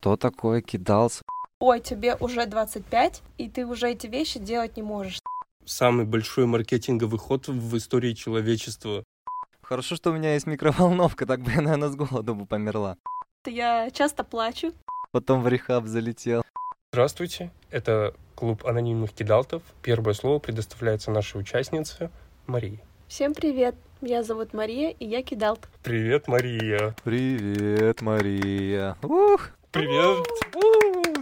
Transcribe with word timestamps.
Кто 0.00 0.16
такой 0.16 0.62
кидался? 0.62 1.22
Ой, 1.58 1.80
тебе 1.80 2.14
уже 2.20 2.46
25, 2.46 3.22
и 3.36 3.48
ты 3.48 3.66
уже 3.66 3.90
эти 3.90 4.06
вещи 4.06 4.38
делать 4.38 4.76
не 4.76 4.82
можешь. 4.84 5.18
Самый 5.64 6.06
большой 6.06 6.46
маркетинговый 6.46 7.18
ход 7.18 7.48
в 7.48 7.76
истории 7.76 8.12
человечества. 8.12 9.02
Хорошо, 9.60 9.96
что 9.96 10.10
у 10.10 10.14
меня 10.14 10.34
есть 10.34 10.46
микроволновка, 10.46 11.26
так 11.26 11.40
бы 11.40 11.50
я, 11.50 11.62
наверное, 11.62 11.88
с 11.88 11.96
голоду 11.96 12.36
бы 12.36 12.46
померла. 12.46 12.96
Я 13.44 13.90
часто 13.90 14.22
плачу. 14.22 14.72
Потом 15.10 15.42
в 15.42 15.48
рехаб 15.48 15.86
залетел. 15.86 16.42
Здравствуйте, 16.92 17.50
это 17.70 18.14
клуб 18.36 18.64
анонимных 18.64 19.12
кидалтов. 19.12 19.64
Первое 19.82 20.14
слово 20.14 20.38
предоставляется 20.38 21.10
нашей 21.10 21.40
участнице 21.40 22.10
Марии. 22.46 22.80
Всем 23.08 23.34
привет, 23.34 23.74
меня 24.00 24.22
зовут 24.22 24.54
Мария, 24.54 24.90
и 24.90 25.04
я 25.04 25.24
кидалт. 25.24 25.68
Привет, 25.82 26.28
Мария. 26.28 26.94
Привет, 27.02 28.00
Мария. 28.00 28.96
Ух! 29.02 29.57
Привет. 29.70 30.26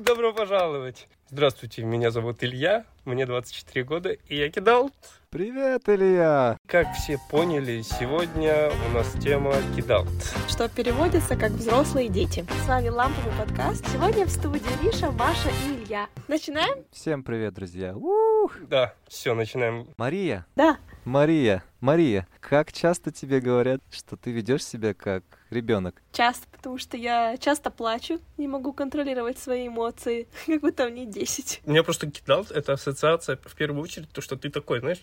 Добро 0.04 0.32
пожаловать. 0.32 1.08
Здравствуйте, 1.30 1.82
меня 1.82 2.12
зовут 2.12 2.44
Илья, 2.44 2.84
мне 3.04 3.26
24 3.26 3.84
года, 3.84 4.10
и 4.10 4.36
я 4.36 4.48
кидалт. 4.50 4.92
Привет, 5.30 5.88
Илья. 5.88 6.56
Как 6.68 6.86
все 6.94 7.18
поняли, 7.28 7.82
сегодня 7.82 8.70
у 8.88 8.94
нас 8.94 9.12
тема 9.20 9.52
кидалт. 9.76 10.08
Что 10.48 10.68
переводится 10.68 11.34
как 11.36 11.50
«взрослые 11.50 12.08
дети». 12.08 12.46
С 12.64 12.68
вами 12.68 12.88
Ламповый 12.88 13.32
подкаст. 13.36 13.84
Сегодня 13.88 14.24
в 14.24 14.30
студии 14.30 14.62
Риша, 14.84 15.10
Маша 15.10 15.48
и 15.66 15.82
Илья. 15.84 16.08
Начинаем? 16.28 16.84
Всем 16.92 17.24
привет, 17.24 17.54
друзья. 17.54 17.96
Ух! 17.96 18.52
Да, 18.68 18.94
все, 19.08 19.34
начинаем. 19.34 19.88
Мария, 19.96 20.46
Да. 20.54 20.78
Мария, 21.04 21.64
Мария, 21.80 22.28
как 22.40 22.72
часто 22.72 23.10
тебе 23.10 23.40
говорят, 23.40 23.80
что 23.90 24.16
ты 24.16 24.30
ведешь 24.30 24.64
себя 24.64 24.94
как 24.94 25.24
ребенок? 25.50 26.02
Часто, 26.12 26.46
потому 26.50 26.78
что 26.78 26.96
я 26.96 27.36
часто 27.38 27.70
плачу, 27.70 28.20
не 28.36 28.48
могу 28.48 28.72
контролировать 28.72 29.38
свои 29.38 29.68
эмоции, 29.68 30.28
как 30.46 30.60
будто 30.60 30.88
мне 30.88 31.06
10. 31.06 31.62
У 31.64 31.70
меня 31.70 31.82
просто 31.82 32.10
кидалт— 32.10 32.50
это 32.52 32.72
ассоциация, 32.72 33.38
в 33.44 33.54
первую 33.54 33.82
очередь, 33.82 34.10
то, 34.10 34.20
что 34.20 34.36
ты 34.36 34.50
такой, 34.50 34.80
знаешь! 34.80 35.00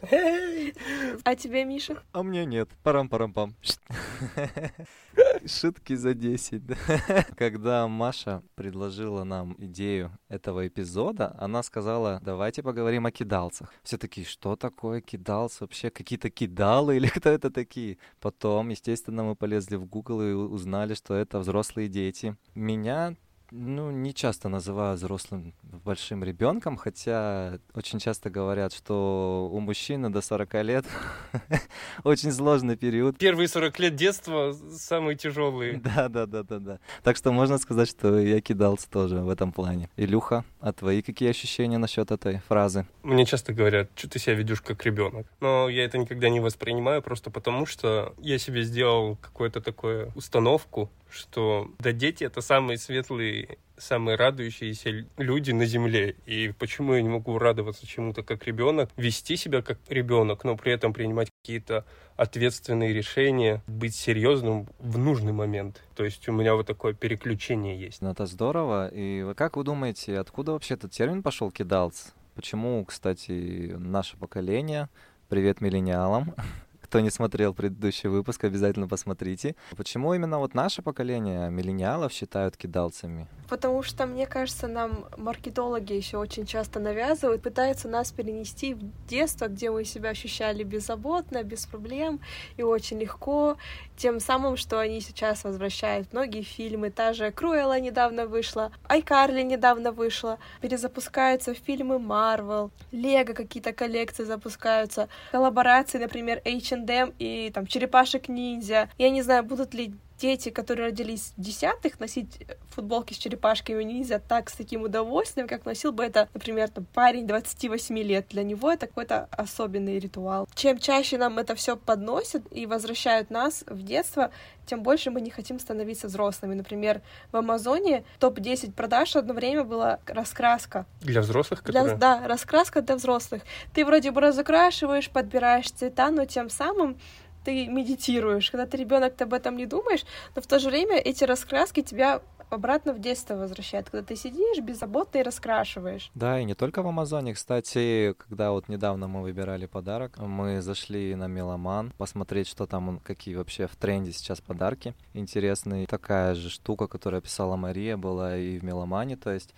А 1.24 1.36
тебе, 1.36 1.66
Миша? 1.66 2.02
А 2.12 2.24
мне 2.24 2.46
нет. 2.46 2.70
Парам-парам-пам. 2.84 3.56
Шутки 5.46 5.96
за 5.96 6.14
10. 6.14 6.66
да. 6.66 6.76
Когда 7.38 7.88
Маша 7.88 8.42
предложила 8.56 9.24
нам 9.24 9.56
идею 9.60 10.12
этого 10.30 10.68
эпизода, 10.68 11.36
она 11.40 11.64
сказала, 11.64 12.20
давайте 12.24 12.64
поговорим 12.64 13.06
о 13.06 13.12
кидалцах. 13.12 13.74
Все 13.84 13.98
такие, 13.98 14.26
что 14.26 14.56
такое 14.56 15.02
кидалцы? 15.02 15.58
Вообще 15.62 15.90
какие-то 15.90 16.30
кидалы 16.30 16.98
или 16.98 17.08
кто 17.08 17.30
это 17.30 17.50
такие? 17.50 17.98
Потом, 18.20 18.70
естественно, 18.70 19.24
мы 19.24 19.36
полезли 19.36 19.76
в 19.76 19.86
Google 19.86 20.22
и 20.24 20.33
узнали, 20.34 20.94
что 20.94 21.14
это 21.16 21.40
взрослые 21.40 21.88
дети. 21.88 22.36
Меня 22.56 23.16
ну, 23.54 23.92
не 23.92 24.14
часто 24.14 24.50
называю 24.50 24.96
взрослым 24.96 25.54
большим 25.62 26.24
ребенком, 26.24 26.76
хотя 26.76 27.60
очень 27.76 28.00
часто 28.00 28.32
говорят, 28.32 28.74
что 28.74 29.48
у 29.52 29.60
мужчины 29.60 30.10
до 30.10 30.22
40 30.22 30.54
лет 30.64 30.86
очень 32.04 32.32
сложный 32.32 32.76
период. 32.76 33.18
Первые 33.20 33.48
40 33.48 33.80
лет 33.80 33.96
детства 33.96 34.56
самые 34.72 35.16
тяжелые. 35.18 35.78
Да, 35.78 36.10
да, 36.10 36.26
да, 36.26 36.44
да, 36.44 36.60
да. 36.60 36.80
Так 37.04 37.16
что 37.16 37.32
можно 37.32 37.60
сказать, 37.60 37.90
что 37.90 38.18
я 38.20 38.42
кидался 38.42 38.90
тоже 38.90 39.20
в 39.20 39.30
этом 39.30 39.52
плане. 39.52 39.90
Илюха, 39.98 40.46
а 40.60 40.74
твои 40.74 41.04
какие 41.04 41.30
ощущения 41.30 41.78
насчет 41.78 42.10
этой 42.10 42.40
фразы? 42.48 42.88
Мне 43.04 43.26
часто 43.26 43.54
говорят, 43.54 43.92
что 43.96 44.10
ты 44.10 44.18
себя 44.18 44.34
ведешь 44.34 44.62
как 44.62 44.84
ребенок. 44.84 45.28
Но 45.42 45.70
я 45.70 45.86
это 45.86 46.00
никогда 46.00 46.30
не 46.30 46.40
воспринимаю, 46.40 47.04
просто 47.04 47.30
потому 47.30 47.68
что 47.68 48.16
я 48.18 48.40
себе 48.40 48.64
сделал 48.64 49.16
какую-то 49.18 49.62
такую 49.62 50.12
установку, 50.16 50.90
что 51.14 51.72
да 51.80 51.92
дети 51.92 52.24
это 52.24 52.42
самые 52.42 52.78
светлые, 52.78 53.58
самые 53.78 54.18
радующиеся 54.18 55.06
люди 55.18 55.52
на 55.52 55.66
земле. 55.66 56.16
И 56.26 56.54
почему 56.58 56.96
я 56.96 57.02
не 57.02 57.10
могу 57.10 57.38
радоваться 57.38 57.86
чему-то 57.86 58.24
как 58.24 58.46
ребенок, 58.46 58.90
вести 58.98 59.36
себя 59.36 59.62
как 59.62 59.78
ребенок, 59.90 60.44
но 60.44 60.58
при 60.58 60.74
этом 60.74 60.94
принимать 60.94 61.30
какие-то 61.42 61.86
ответственные 62.16 62.94
решения, 62.94 63.64
быть 63.68 63.96
серьезным 63.96 64.68
в 64.80 64.98
нужный 64.98 65.34
момент. 65.34 65.82
То 65.96 66.04
есть 66.04 66.28
у 66.28 66.32
меня 66.32 66.56
вот 66.56 66.68
такое 66.68 66.94
переключение 66.94 67.80
есть. 67.80 68.02
Ну, 68.02 68.12
это 68.12 68.26
здорово. 68.26 68.90
И 68.92 69.34
как 69.36 69.58
вы 69.58 69.64
думаете, 69.64 70.20
откуда 70.20 70.52
вообще 70.52 70.76
этот 70.76 70.92
термин 70.92 71.24
пошел 71.24 71.52
кидалц? 71.52 72.12
Почему, 72.36 72.84
кстати, 72.86 73.76
наше 73.78 74.18
поколение, 74.18 74.90
привет 75.30 75.62
миллениалам, 75.62 76.34
кто 76.94 77.00
не 77.00 77.10
смотрел 77.10 77.56
предыдущий 77.56 78.08
выпуск, 78.08 78.44
обязательно 78.44 78.88
посмотрите. 78.88 79.56
Почему 79.76 80.14
именно 80.14 80.38
вот 80.38 80.54
наше 80.54 80.84
поколение 80.84 81.50
миллениалов 81.50 82.14
считают 82.14 82.56
кидалцами? 82.56 83.28
Потому 83.50 83.82
что, 83.82 84.06
мне 84.06 84.28
кажется, 84.28 84.68
нам 84.68 85.06
маркетологи 85.18 85.94
еще 85.94 86.18
очень 86.18 86.46
часто 86.46 86.80
навязывают, 86.80 87.42
пытаются 87.42 87.88
нас 87.88 88.12
перенести 88.12 88.76
в 88.76 89.08
детство, 89.08 89.48
где 89.48 89.72
мы 89.72 89.86
себя 89.86 90.10
ощущали 90.10 90.64
беззаботно, 90.64 91.42
без 91.42 91.66
проблем 91.66 92.20
и 92.58 92.62
очень 92.62 93.00
легко. 93.00 93.58
Тем 93.98 94.20
самым, 94.20 94.56
что 94.56 94.80
они 94.80 95.02
сейчас 95.02 95.44
возвращают 95.44 96.14
многие 96.14 96.44
фильмы. 96.44 96.92
Та 96.92 97.14
же 97.14 97.32
Круэлла 97.32 97.80
недавно 97.80 98.28
вышла, 98.28 98.72
Айкарли 98.88 99.42
недавно 99.42 99.92
вышла. 99.92 100.38
Перезапускаются 100.62 101.56
фильмы 101.56 101.98
Марвел, 101.98 102.70
Лего 102.92 103.34
какие-то 103.34 103.74
коллекции 103.74 104.26
запускаются, 104.26 105.10
коллаборации, 105.32 105.98
например, 105.98 106.40
H&M 106.46 106.83
и 107.20 107.52
там 107.54 107.66
Черепашек-ниндзя. 107.66 108.90
Я 108.98 109.10
не 109.10 109.22
знаю, 109.22 109.44
будут 109.44 109.74
ли 109.74 109.94
дети, 110.24 110.50
которые 110.50 110.88
родились 110.88 111.34
в 111.36 111.42
десятых, 111.42 112.00
носить 112.00 112.48
футболки 112.70 113.14
с 113.14 113.18
черепашками 113.18 113.84
ниндзя 113.84 114.22
так 114.26 114.50
с 114.50 114.54
таким 114.54 114.84
удовольствием, 114.84 115.50
как 115.50 115.66
носил 115.66 115.92
бы 115.92 116.02
это, 116.06 116.30
например, 116.34 116.70
там, 116.70 116.86
парень 116.94 117.28
28 117.28 117.98
лет. 118.00 118.28
Для 118.30 118.44
него 118.44 118.72
это 118.72 118.88
какой-то 118.88 119.28
особенный 119.32 120.00
ритуал. 120.00 120.48
Чем 120.56 120.78
чаще 120.78 121.18
нам 121.18 121.40
это 121.40 121.56
все 121.56 121.76
подносят 121.76 122.44
и 122.52 122.66
возвращают 122.66 123.32
нас 123.32 123.66
в 123.68 123.84
детство, 123.84 124.32
тем 124.66 124.82
больше 124.82 125.12
мы 125.12 125.20
не 125.20 125.30
хотим 125.30 125.60
становиться 125.60 126.08
взрослыми. 126.08 126.54
Например, 126.54 127.02
в 127.34 127.36
Амазоне 127.36 128.06
топ-10 128.20 128.72
продаж 128.72 129.18
одно 129.18 129.34
время 129.34 129.66
была 129.66 130.00
раскраска. 130.06 130.86
Для 131.02 131.20
взрослых, 131.20 131.64
Для- 131.64 131.82
которые... 131.82 131.98
да, 131.98 132.22
раскраска 132.26 132.82
для 132.82 132.96
взрослых. 132.96 133.42
Ты 133.74 133.84
вроде 133.86 134.12
бы 134.12 134.22
разукрашиваешь, 134.22 135.10
подбираешь 135.10 135.70
цвета, 135.70 136.12
но 136.12 136.24
тем 136.24 136.50
самым 136.50 136.96
ты 137.44 137.68
медитируешь. 137.68 138.52
Когда 138.52 138.66
ты 138.66 138.78
ребенок, 138.78 139.16
ты 139.16 139.24
об 139.24 139.34
этом 139.34 139.58
не 139.58 139.66
думаешь, 139.66 140.06
но 140.36 140.42
в 140.42 140.48
то 140.48 140.60
же 140.60 140.70
время 140.70 140.98
эти 140.98 141.24
раскраски 141.24 141.82
тебя 141.82 142.22
обратно 142.50 142.94
в 142.94 143.00
детство 143.00 143.36
возвращают, 143.36 143.90
когда 143.90 144.06
ты 144.06 144.16
сидишь 144.16 144.60
беззаботно 144.60 145.20
и 145.20 145.24
раскрашиваешь. 145.24 146.12
Да, 146.16 146.40
и 146.40 146.46
не 146.46 146.54
только 146.54 146.82
в 146.82 146.88
Амазоне. 146.88 147.34
Кстати, 147.34 148.14
когда 148.18 148.52
вот 148.52 148.70
недавно 148.70 149.08
мы 149.08 149.22
выбирали 149.22 149.66
подарок, 149.66 150.18
мы 150.20 150.62
зашли 150.62 151.16
на 151.16 151.28
Меломан 151.28 151.92
посмотреть, 151.98 152.48
что 152.48 152.66
там, 152.66 153.00
какие 153.04 153.36
вообще 153.36 153.68
в 153.68 153.76
тренде 153.76 154.12
сейчас 154.12 154.40
подарки 154.42 154.94
интересные. 155.14 155.88
Такая 155.88 156.36
же 156.36 156.50
штука, 156.50 156.88
которую 156.88 157.20
описала 157.20 157.56
Мария, 157.56 157.98
была 157.98 158.38
и 158.38 158.60
в 158.60 158.64
Меломане, 158.64 159.18
то 159.18 159.32
есть 159.32 159.54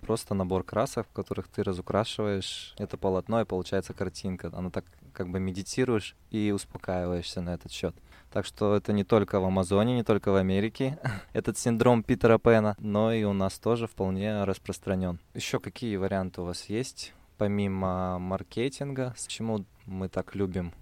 просто 0.00 0.34
набор 0.34 0.64
красок, 0.64 1.06
в 1.08 1.12
которых 1.12 1.48
ты 1.48 1.62
разукрашиваешь 1.62 2.74
это 2.78 2.96
полотно, 2.96 3.40
и 3.40 3.44
получается 3.44 3.94
картинка. 3.94 4.50
Оно 4.52 4.70
так 4.70 4.84
как 5.18 5.28
бы 5.30 5.40
медитируешь 5.40 6.14
и 6.30 6.52
успокаиваешься 6.52 7.40
на 7.40 7.54
этот 7.54 7.72
счет. 7.72 7.92
Так 8.30 8.46
что 8.46 8.76
это 8.76 8.92
не 8.92 9.02
только 9.02 9.40
в 9.40 9.44
Амазоне, 9.44 9.96
не 9.96 10.04
только 10.04 10.30
в 10.30 10.36
Америке, 10.36 10.96
этот 11.32 11.58
синдром 11.58 12.04
Питера 12.04 12.38
Пэна, 12.38 12.76
но 12.78 13.12
и 13.12 13.24
у 13.24 13.32
нас 13.32 13.58
тоже 13.58 13.88
вполне 13.88 14.44
распространен. 14.44 15.18
Еще 15.34 15.58
какие 15.58 15.96
варианты 15.96 16.42
у 16.42 16.44
вас 16.44 16.66
есть, 16.66 17.14
помимо 17.36 18.20
маркетинга, 18.20 19.12
с 19.16 19.26
чему 19.26 19.64
мы 19.86 20.08
так 20.08 20.36
любим 20.36 20.72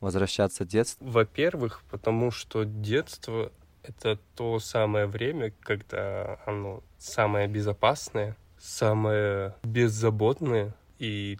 возвращаться 0.00 0.64
в 0.64 0.68
детство? 0.68 1.02
Во-первых, 1.06 1.82
потому 1.90 2.30
что 2.30 2.64
детство— 2.64 3.50
это 3.82 4.18
то 4.36 4.58
самое 4.58 5.06
время, 5.06 5.54
когда 5.60 6.40
оно 6.44 6.82
самое 6.98 7.48
безопасное, 7.48 8.36
самое 8.58 9.54
беззаботное, 9.62 10.74
и 10.98 11.38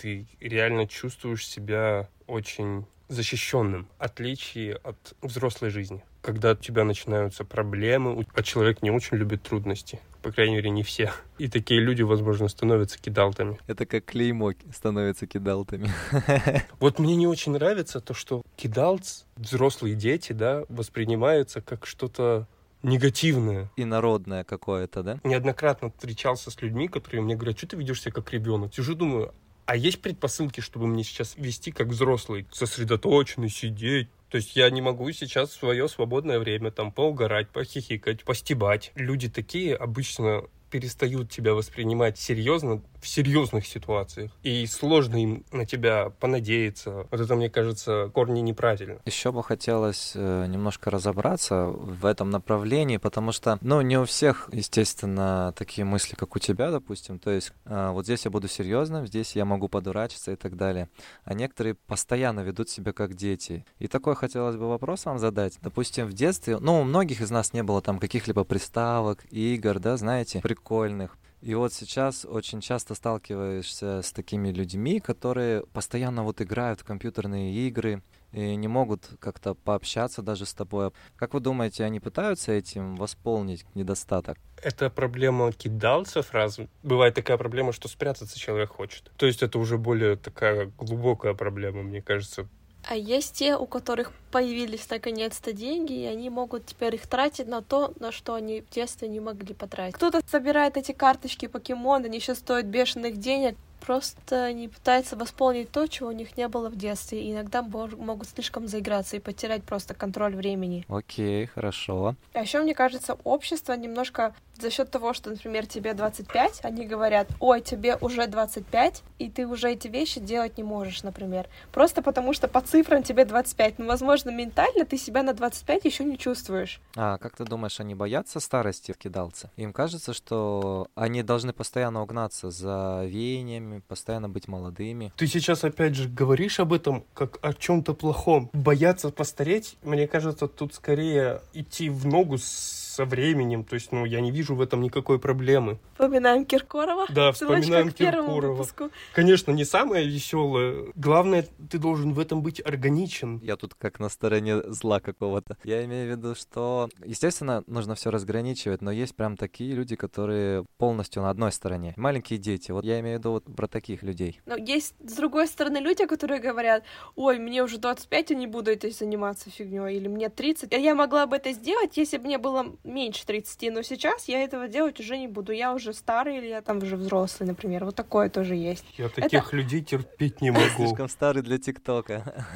ты 0.00 0.26
реально 0.40 0.86
чувствуешь 0.86 1.46
себя 1.46 2.08
очень 2.26 2.86
защищенным, 3.08 3.88
в 3.98 4.02
отличие 4.02 4.76
от 4.76 5.14
взрослой 5.20 5.70
жизни. 5.70 6.02
Когда 6.22 6.52
у 6.52 6.54
тебя 6.54 6.84
начинаются 6.84 7.44
проблемы, 7.44 8.24
а 8.34 8.42
человек 8.42 8.82
не 8.82 8.90
очень 8.90 9.16
любит 9.16 9.42
трудности. 9.42 10.00
По 10.22 10.30
крайней 10.30 10.56
мере, 10.56 10.70
не 10.70 10.82
все. 10.82 11.12
И 11.38 11.48
такие 11.48 11.80
люди, 11.80 12.02
возможно, 12.02 12.48
становятся 12.48 12.98
кидалтами. 12.98 13.58
Это 13.66 13.86
как 13.86 14.04
клеймо 14.04 14.52
становится 14.72 15.26
кидалтами. 15.26 15.90
Вот 16.78 16.98
мне 16.98 17.16
не 17.16 17.26
очень 17.26 17.52
нравится 17.52 18.00
то, 18.00 18.14
что 18.14 18.42
кидалц, 18.56 19.22
взрослые 19.36 19.94
дети, 19.94 20.32
да, 20.32 20.64
воспринимаются 20.68 21.60
как 21.60 21.86
что-то 21.86 22.46
негативное. 22.82 23.70
Инородное 23.76 24.44
какое-то, 24.44 25.02
да? 25.02 25.20
Неоднократно 25.24 25.90
встречался 25.90 26.50
с 26.50 26.60
людьми, 26.62 26.88
которые 26.88 27.22
мне 27.22 27.34
говорят, 27.34 27.58
что 27.58 27.66
ты 27.66 27.76
ведешь 27.76 28.02
себя 28.02 28.12
как 28.12 28.32
ребенок. 28.32 28.74
Сижу, 28.74 28.94
думаю, 28.94 29.34
а 29.70 29.76
есть 29.76 30.02
предпосылки, 30.02 30.60
чтобы 30.60 30.88
мне 30.88 31.04
сейчас 31.04 31.34
вести 31.36 31.70
как 31.70 31.86
взрослый, 31.86 32.44
сосредоточенный, 32.50 33.48
сидеть, 33.48 34.08
То 34.28 34.38
есть 34.38 34.56
я 34.56 34.68
не 34.68 34.80
могу 34.80 35.12
сейчас 35.12 35.50
в 35.50 35.58
свое 35.60 35.88
свободное 35.88 36.40
время 36.40 36.72
там 36.72 36.90
поугарать, 36.90 37.50
похихикать, 37.50 38.24
постебать. 38.24 38.90
Люди 38.96 39.28
такие 39.28 39.76
обычно 39.76 40.42
перестают 40.72 41.30
тебя 41.30 41.54
воспринимать 41.54 42.18
серьезно 42.18 42.82
в 43.00 43.08
серьезных 43.08 43.66
ситуациях. 43.66 44.30
И 44.42 44.66
сложно 44.66 45.22
им 45.22 45.44
на 45.52 45.66
тебя 45.66 46.10
понадеяться. 46.10 47.06
Вот 47.10 47.20
это, 47.20 47.34
мне 47.34 47.50
кажется, 47.50 48.10
корни 48.12 48.40
неправильно. 48.40 49.00
Еще 49.04 49.32
бы 49.32 49.42
хотелось 49.42 50.12
э, 50.14 50.46
немножко 50.46 50.90
разобраться 50.90 51.64
в 51.64 52.04
этом 52.04 52.30
направлении, 52.30 52.98
потому 52.98 53.32
что, 53.32 53.58
ну, 53.62 53.80
не 53.80 53.98
у 53.98 54.04
всех, 54.04 54.48
естественно, 54.52 55.52
такие 55.56 55.84
мысли, 55.84 56.14
как 56.14 56.36
у 56.36 56.38
тебя, 56.38 56.70
допустим. 56.70 57.18
То 57.18 57.30
есть 57.30 57.52
э, 57.64 57.90
вот 57.90 58.04
здесь 58.04 58.24
я 58.24 58.30
буду 58.30 58.48
серьезным, 58.48 59.06
здесь 59.06 59.36
я 59.36 59.44
могу 59.44 59.68
подурачиться 59.68 60.32
и 60.32 60.36
так 60.36 60.56
далее. 60.56 60.88
А 61.24 61.34
некоторые 61.34 61.74
постоянно 61.74 62.40
ведут 62.40 62.68
себя 62.68 62.92
как 62.92 63.14
дети. 63.14 63.64
И 63.78 63.88
такой 63.88 64.14
хотелось 64.14 64.56
бы 64.56 64.68
вопрос 64.68 65.04
вам 65.04 65.18
задать. 65.18 65.58
Допустим, 65.62 66.06
в 66.06 66.12
детстве, 66.12 66.58
ну, 66.58 66.80
у 66.80 66.84
многих 66.84 67.20
из 67.20 67.30
нас 67.30 67.52
не 67.52 67.62
было 67.62 67.80
там 67.80 67.98
каких-либо 67.98 68.44
приставок, 68.44 69.24
игр, 69.30 69.78
да, 69.78 69.96
знаете, 69.96 70.40
прикольных. 70.40 71.16
И 71.40 71.54
вот 71.54 71.72
сейчас 71.72 72.26
очень 72.26 72.60
часто 72.60 72.94
сталкиваешься 72.94 74.02
с 74.02 74.12
такими 74.12 74.50
людьми, 74.50 75.00
которые 75.00 75.64
постоянно 75.72 76.22
вот 76.22 76.42
играют 76.42 76.80
в 76.80 76.84
компьютерные 76.84 77.54
игры 77.66 78.02
и 78.32 78.56
не 78.56 78.68
могут 78.68 79.08
как-то 79.18 79.54
пообщаться 79.54 80.22
даже 80.22 80.44
с 80.44 80.52
тобой. 80.52 80.90
Как 81.16 81.34
вы 81.34 81.40
думаете, 81.40 81.84
они 81.84 81.98
пытаются 81.98 82.52
этим 82.52 82.94
восполнить 82.96 83.64
недостаток? 83.74 84.38
Это 84.62 84.90
проблема 84.90 85.50
кидалцев 85.52 86.32
раз. 86.32 86.60
Бывает 86.82 87.14
такая 87.14 87.38
проблема, 87.38 87.72
что 87.72 87.88
спрятаться 87.88 88.38
человек 88.38 88.70
хочет. 88.70 89.10
То 89.16 89.26
есть 89.26 89.42
это 89.42 89.58
уже 89.58 89.78
более 89.78 90.16
такая 90.16 90.66
глубокая 90.78 91.34
проблема, 91.34 91.82
мне 91.82 92.02
кажется. 92.02 92.48
А 92.88 92.96
есть 92.96 93.34
те, 93.34 93.56
у 93.56 93.66
которых 93.66 94.12
появились 94.30 94.88
наконец-то 94.88 95.52
деньги, 95.52 95.92
и 95.92 96.06
они 96.06 96.30
могут 96.30 96.66
теперь 96.66 96.94
их 96.94 97.06
тратить 97.06 97.48
на 97.48 97.62
то, 97.62 97.92
на 98.00 98.12
что 98.12 98.34
они 98.34 98.62
в 98.62 98.70
детстве 98.70 99.08
не 99.08 99.20
могли 99.20 99.54
потратить. 99.54 99.94
Кто-то 99.96 100.20
собирает 100.30 100.76
эти 100.76 100.92
карточки 100.92 101.46
покемон, 101.46 102.04
они 102.04 102.20
сейчас 102.20 102.38
стоят 102.38 102.66
бешеных 102.66 103.18
денег, 103.18 103.56
просто 103.80 104.52
не 104.52 104.68
пытаются 104.68 105.16
восполнить 105.16 105.70
то, 105.70 105.86
чего 105.86 106.10
у 106.10 106.12
них 106.12 106.36
не 106.36 106.48
было 106.48 106.68
в 106.68 106.76
детстве. 106.76 107.22
И 107.22 107.32
иногда 107.32 107.62
могут 107.62 108.28
слишком 108.28 108.68
заиграться 108.68 109.16
и 109.16 109.20
потерять 109.20 109.64
просто 109.64 109.94
контроль 109.94 110.36
времени. 110.36 110.84
Окей, 110.88 111.46
хорошо. 111.46 112.14
А 112.34 112.42
еще, 112.42 112.60
мне 112.60 112.74
кажется, 112.74 113.16
общество 113.24 113.72
немножко 113.72 114.34
за 114.60 114.70
счет 114.70 114.90
того, 114.90 115.12
что, 115.12 115.30
например, 115.30 115.66
тебе 115.66 115.94
25, 115.94 116.60
они 116.62 116.86
говорят, 116.86 117.28
ой, 117.40 117.60
тебе 117.60 117.96
уже 118.00 118.26
25, 118.26 119.02
и 119.18 119.30
ты 119.30 119.46
уже 119.46 119.72
эти 119.72 119.88
вещи 119.88 120.20
делать 120.20 120.58
не 120.58 120.64
можешь, 120.64 121.02
например. 121.02 121.46
Просто 121.72 122.02
потому 122.02 122.32
что 122.32 122.48
по 122.48 122.60
цифрам 122.60 123.02
тебе 123.02 123.24
25. 123.24 123.78
Но, 123.78 123.86
возможно, 123.86 124.30
ментально 124.30 124.84
ты 124.84 124.96
себя 124.96 125.22
на 125.22 125.32
25 125.32 125.84
еще 125.84 126.04
не 126.04 126.18
чувствуешь. 126.18 126.80
А 126.96 127.18
как 127.18 127.36
ты 127.36 127.44
думаешь, 127.44 127.80
они 127.80 127.94
боятся 127.94 128.40
старости 128.40 128.94
кидалцы? 128.98 129.50
Им 129.56 129.72
кажется, 129.72 130.12
что 130.12 130.88
они 130.94 131.22
должны 131.22 131.52
постоянно 131.52 132.02
угнаться 132.02 132.50
за 132.50 133.04
веяниями, 133.06 133.82
постоянно 133.86 134.28
быть 134.28 134.48
молодыми. 134.48 135.12
Ты 135.16 135.26
сейчас 135.26 135.64
опять 135.64 135.94
же 135.94 136.08
говоришь 136.08 136.60
об 136.60 136.72
этом 136.72 137.04
как 137.14 137.38
о 137.42 137.52
чем-то 137.52 137.94
плохом. 137.94 138.50
Бояться 138.52 139.10
постареть, 139.10 139.76
мне 139.82 140.06
кажется, 140.06 140.48
тут 140.48 140.74
скорее 140.74 141.42
идти 141.52 141.90
в 141.90 142.06
ногу 142.06 142.38
с 142.38 142.79
со 142.90 143.04
временем. 143.04 143.64
То 143.64 143.74
есть, 143.74 143.92
ну, 143.92 144.04
я 144.04 144.20
не 144.20 144.30
вижу 144.30 144.54
в 144.54 144.60
этом 144.60 144.82
никакой 144.82 145.18
проблемы. 145.18 145.78
Вспоминаем 145.94 146.44
Киркорова. 146.44 147.06
Да, 147.08 147.32
вспоминаем 147.32 147.90
Киркорова. 147.90 148.66
Конечно, 149.14 149.52
не 149.52 149.64
самое 149.64 150.06
веселое. 150.06 150.92
Главное, 150.94 151.46
ты 151.70 151.78
должен 151.78 152.12
в 152.12 152.18
этом 152.18 152.42
быть 152.42 152.60
органичен. 152.64 153.40
Я 153.42 153.56
тут 153.56 153.74
как 153.74 154.00
на 154.00 154.08
стороне 154.08 154.62
зла 154.72 155.00
какого-то. 155.00 155.56
Я 155.64 155.84
имею 155.84 156.08
в 156.08 156.16
виду, 156.16 156.34
что, 156.34 156.88
естественно, 157.04 157.62
нужно 157.66 157.94
все 157.94 158.10
разграничивать, 158.10 158.82
но 158.82 158.90
есть 158.90 159.14
прям 159.14 159.36
такие 159.36 159.72
люди, 159.74 159.96
которые 159.96 160.64
полностью 160.78 161.22
на 161.22 161.30
одной 161.30 161.52
стороне. 161.52 161.94
Маленькие 161.96 162.38
дети. 162.38 162.72
Вот 162.72 162.84
я 162.84 163.00
имею 163.00 163.16
в 163.16 163.20
виду 163.20 163.32
вот 163.32 163.44
про 163.44 163.66
таких 163.68 164.02
людей. 164.02 164.40
Но 164.46 164.56
есть, 164.56 164.94
с 165.06 165.14
другой 165.14 165.46
стороны, 165.46 165.78
люди, 165.78 166.06
которые 166.06 166.40
говорят, 166.40 166.84
ой, 167.14 167.38
мне 167.38 167.62
уже 167.62 167.78
25, 167.78 168.30
я 168.30 168.36
не 168.36 168.46
буду 168.46 168.70
этой 168.70 168.90
заниматься 168.90 169.50
фигней, 169.50 169.96
или 169.96 170.08
мне 170.08 170.28
30. 170.28 170.72
Я 170.72 170.94
могла 170.94 171.26
бы 171.26 171.36
это 171.36 171.52
сделать, 171.52 171.96
если 171.96 172.18
бы 172.18 172.24
мне 172.24 172.38
было 172.38 172.76
меньше 172.84 173.26
30, 173.26 173.72
но 173.72 173.82
сейчас 173.82 174.28
я 174.28 174.42
этого 174.42 174.68
делать 174.68 175.00
уже 175.00 175.18
не 175.18 175.28
буду. 175.28 175.52
Я 175.52 175.74
уже 175.74 175.92
старый 175.92 176.38
или 176.38 176.46
я 176.46 176.62
там 176.62 176.78
уже 176.78 176.96
взрослый, 176.96 177.46
например. 177.48 177.84
Вот 177.84 177.96
такое 177.96 178.28
тоже 178.30 178.54
есть. 178.54 178.84
Я 178.96 179.08
таких 179.08 179.48
Это... 179.48 179.56
людей 179.56 179.82
терпеть 179.82 180.40
не 180.40 180.50
могу. 180.50 180.64
Слишком 180.76 181.08
старый 181.08 181.42
для 181.42 181.58
ТикТока. 181.58 182.46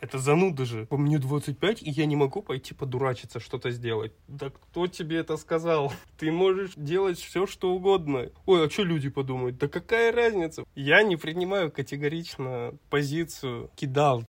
Это 0.00 0.18
зануда 0.18 0.64
же. 0.64 0.86
По 0.86 0.96
мне 0.96 1.18
25, 1.18 1.82
и 1.82 1.90
я 1.90 2.06
не 2.06 2.16
могу 2.16 2.42
пойти 2.42 2.74
подурачиться, 2.74 3.40
что-то 3.40 3.70
сделать. 3.70 4.12
Да 4.28 4.50
кто 4.50 4.86
тебе 4.86 5.18
это 5.18 5.36
сказал? 5.36 5.92
Ты 6.18 6.32
можешь 6.32 6.72
делать 6.76 7.18
все, 7.18 7.46
что 7.46 7.72
угодно. 7.74 8.30
Ой, 8.46 8.66
а 8.66 8.70
что 8.70 8.84
люди 8.84 9.08
подумают? 9.08 9.58
Да 9.58 9.68
какая 9.68 10.12
разница? 10.12 10.64
Я 10.74 11.02
не 11.02 11.16
принимаю 11.16 11.70
категорично 11.70 12.74
позицию 12.90 13.70
кидал. 13.76 14.24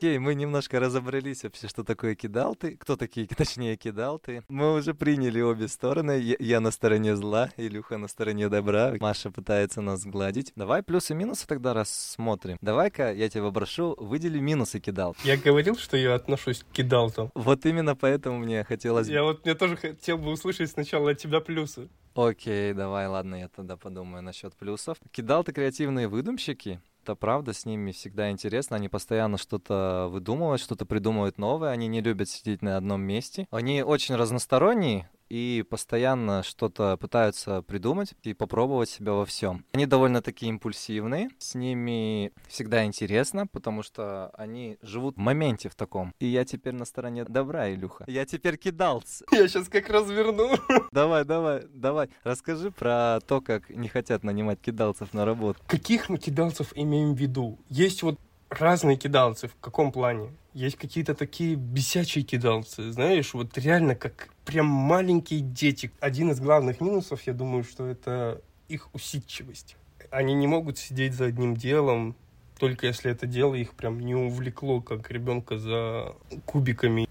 Окей, 0.00 0.18
мы 0.18 0.34
немножко 0.34 0.80
разобрались 0.80 1.44
вообще, 1.44 1.68
что 1.68 1.84
такое 1.84 2.14
кидалты, 2.14 2.74
кто 2.78 2.96
такие, 2.96 3.26
точнее, 3.36 3.76
кидалты. 3.76 4.42
Мы 4.48 4.72
уже 4.72 4.94
приняли 4.94 5.42
обе 5.42 5.68
стороны. 5.68 6.12
Я, 6.12 6.36
я 6.38 6.60
на 6.60 6.70
стороне 6.70 7.16
зла, 7.16 7.50
Илюха 7.58 7.98
на 7.98 8.08
стороне 8.08 8.48
добра. 8.48 8.94
Маша 8.98 9.30
пытается 9.30 9.82
нас 9.82 10.00
сгладить. 10.00 10.52
Давай 10.56 10.82
плюсы 10.82 11.12
и 11.12 11.16
минусы 11.16 11.46
тогда 11.46 11.74
рассмотрим. 11.74 12.56
Давай-ка 12.62 13.12
я 13.12 13.28
тебя 13.28 13.50
прошу, 13.50 13.94
выдели 13.98 14.38
минусы 14.38 14.80
кидал. 14.80 15.14
Я 15.22 15.36
говорил, 15.36 15.76
что 15.76 15.98
я 15.98 16.14
отношусь 16.14 16.60
к 16.60 16.72
кидалтам. 16.72 17.30
Вот 17.34 17.66
именно 17.66 17.94
поэтому 17.94 18.38
мне 18.38 18.64
хотелось... 18.64 19.06
Я 19.06 19.22
вот, 19.22 19.44
мне 19.44 19.54
тоже 19.54 19.76
хотел 19.76 20.16
бы 20.16 20.30
услышать 20.30 20.70
сначала 20.70 21.10
от 21.10 21.18
тебя 21.18 21.40
плюсы. 21.40 21.90
Окей, 22.14 22.72
давай, 22.72 23.06
ладно, 23.06 23.34
я 23.34 23.48
тогда 23.48 23.76
подумаю 23.76 24.22
насчет 24.22 24.54
плюсов. 24.56 24.96
Кидалты 25.10 25.52
креативные 25.52 26.08
выдумщики 26.08 26.80
это 27.02 27.14
правда, 27.14 27.52
с 27.52 27.64
ними 27.64 27.92
всегда 27.92 28.30
интересно. 28.30 28.76
Они 28.76 28.88
постоянно 28.88 29.38
что-то 29.38 30.08
выдумывают, 30.10 30.60
что-то 30.60 30.86
придумывают 30.86 31.38
новое. 31.38 31.70
Они 31.70 31.88
не 31.88 32.00
любят 32.00 32.28
сидеть 32.28 32.62
на 32.62 32.76
одном 32.76 33.02
месте. 33.02 33.46
Они 33.50 33.82
очень 33.82 34.16
разносторонние, 34.16 35.08
и 35.30 35.64
постоянно 35.68 36.42
что-то 36.42 36.96
пытаются 36.98 37.62
придумать 37.62 38.14
и 38.22 38.34
попробовать 38.34 38.90
себя 38.90 39.12
во 39.12 39.24
всем. 39.24 39.64
Они 39.72 39.86
довольно-таки 39.86 40.46
импульсивные, 40.46 41.30
с 41.38 41.54
ними 41.54 42.32
всегда 42.48 42.84
интересно, 42.84 43.46
потому 43.46 43.82
что 43.82 44.30
они 44.34 44.76
живут 44.82 45.16
в 45.16 45.20
моменте 45.20 45.68
в 45.68 45.74
таком. 45.74 46.12
И 46.18 46.26
я 46.26 46.44
теперь 46.44 46.74
на 46.74 46.84
стороне 46.84 47.24
добра, 47.24 47.72
Илюха. 47.72 48.04
Я 48.08 48.26
теперь 48.26 48.56
кидалц. 48.56 49.22
Я 49.30 49.48
сейчас 49.48 49.68
как 49.68 49.88
разверну. 49.88 50.50
Давай, 50.92 51.24
давай, 51.24 51.62
давай. 51.72 52.08
Расскажи 52.24 52.72
про 52.72 53.20
то, 53.26 53.40
как 53.40 53.70
не 53.70 53.88
хотят 53.88 54.24
нанимать 54.24 54.60
кидалцев 54.60 55.14
на 55.14 55.24
работу. 55.24 55.60
Каких 55.66 56.08
мы 56.08 56.18
кидалцев 56.18 56.72
имеем 56.74 57.14
в 57.14 57.18
виду? 57.18 57.58
Есть 57.68 58.02
вот 58.02 58.18
разные 58.50 58.96
кидалцы. 58.96 59.48
В 59.48 59.56
каком 59.60 59.92
плане? 59.92 60.32
Есть 60.52 60.76
какие-то 60.76 61.14
такие 61.14 61.54
бесячие 61.54 62.24
кидалцы, 62.24 62.90
знаешь, 62.90 63.34
вот 63.34 63.56
реально 63.56 63.94
как 63.94 64.30
прям 64.44 64.66
маленькие 64.66 65.40
дети. 65.40 65.92
Один 66.00 66.32
из 66.32 66.40
главных 66.40 66.80
минусов, 66.80 67.22
я 67.26 67.32
думаю, 67.32 67.62
что 67.62 67.86
это 67.86 68.40
их 68.68 68.92
усидчивость. 68.92 69.76
Они 70.10 70.34
не 70.34 70.48
могут 70.48 70.76
сидеть 70.76 71.14
за 71.14 71.26
одним 71.26 71.56
делом, 71.56 72.16
только 72.58 72.88
если 72.88 73.12
это 73.12 73.26
дело 73.26 73.54
их 73.54 73.74
прям 73.74 74.00
не 74.00 74.14
увлекло, 74.16 74.80
как 74.80 75.10
ребенка 75.10 75.56
за 75.56 76.14
кубиками. 76.46 77.08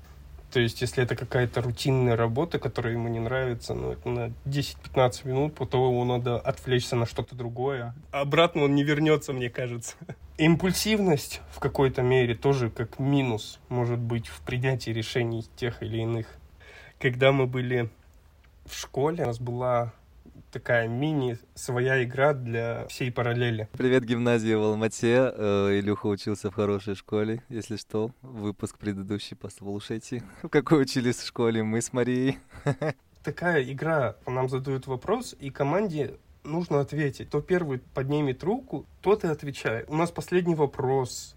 То 0.52 0.60
есть, 0.60 0.82
если 0.82 1.04
это 1.04 1.16
какая-то 1.16 1.62
рутинная 1.62 2.16
работа, 2.16 2.60
которая 2.60 2.94
ему 2.94 3.08
не 3.08 3.20
нравится, 3.20 3.74
ну, 3.74 3.92
это 3.92 4.10
на 4.10 4.34
10-15 4.46 5.28
минут, 5.28 5.56
потом 5.56 5.90
ему 5.90 6.04
надо 6.06 6.40
отвлечься 6.40 6.96
на 6.96 7.06
что-то 7.06 7.36
другое. 7.36 7.94
Обратно 8.12 8.64
он 8.64 8.76
не 8.76 8.84
вернется, 8.84 9.32
мне 9.32 9.50
кажется. 9.50 9.96
Импульсивность 10.40 11.42
в 11.52 11.60
какой-то 11.60 12.02
мере 12.02 12.34
тоже 12.34 12.70
как 12.70 12.98
минус 12.98 13.60
может 13.68 14.00
быть 14.00 14.28
в 14.28 14.40
принятии 14.40 14.92
решений 14.92 15.46
тех 15.58 15.84
или 15.84 15.98
иных. 15.98 16.28
Когда 16.98 17.34
мы 17.34 17.46
были 17.46 17.90
в 18.66 18.74
школе, 18.74 19.26
у 19.26 19.28
нас 19.28 19.38
была 19.38 19.92
такая 20.54 20.88
мини 20.88 21.38
своя 21.56 22.02
игра 22.06 22.32
для 22.32 22.88
всей 22.88 23.12
параллели. 23.12 23.68
Привет, 23.74 24.06
гимназия 24.06 24.58
в 24.58 24.64
Алмате. 24.64 25.30
Э, 25.36 25.78
Илюха 25.78 26.08
учился 26.08 26.52
в 26.52 26.54
хорошей 26.54 26.96
школе. 26.96 27.44
Если 27.50 27.76
что, 27.76 28.12
выпуск 28.22 28.78
предыдущий 28.78 29.36
послушайте. 29.36 30.24
В 30.42 30.48
какой 30.48 30.84
учились 30.84 31.18
в 31.18 31.28
школе 31.28 31.64
мы 31.64 31.82
с 31.82 31.92
Марией. 31.92 32.38
Такая 33.26 33.62
игра. 33.70 34.16
Нам 34.26 34.48
задают 34.48 34.88
вопрос, 34.88 35.36
и 35.38 35.50
команде 35.50 36.16
нужно 36.44 36.80
ответить. 36.80 37.30
То 37.30 37.42
первый 37.42 37.80
поднимет 37.80 38.44
руку, 38.44 38.86
тот 39.02 39.24
и 39.24 39.28
отвечает. 39.28 39.90
У 39.90 39.96
нас 39.96 40.12
последний 40.12 40.56
вопрос. 40.56 41.36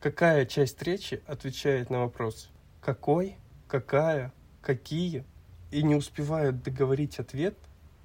Какая 0.00 0.46
часть 0.46 0.82
речи 0.82 1.22
отвечает 1.26 1.90
на 1.90 2.00
вопрос? 2.00 2.50
Какой? 2.80 3.36
Какая? 3.66 4.32
Какие? 4.62 5.24
И 5.70 5.82
не 5.82 5.94
успевают 5.94 6.62
договорить 6.62 7.18
ответ, 7.18 7.56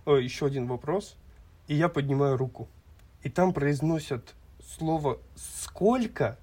о, 0.06 0.18
еще 0.18 0.48
один 0.48 0.68
вопрос, 0.68 1.16
и 1.68 1.76
я 1.76 1.88
поднимаю 1.88 2.36
руку. 2.38 2.68
И 3.22 3.30
там 3.30 3.54
произносят 3.54 4.34
слово 4.78 5.20
«сколько» 5.36 6.38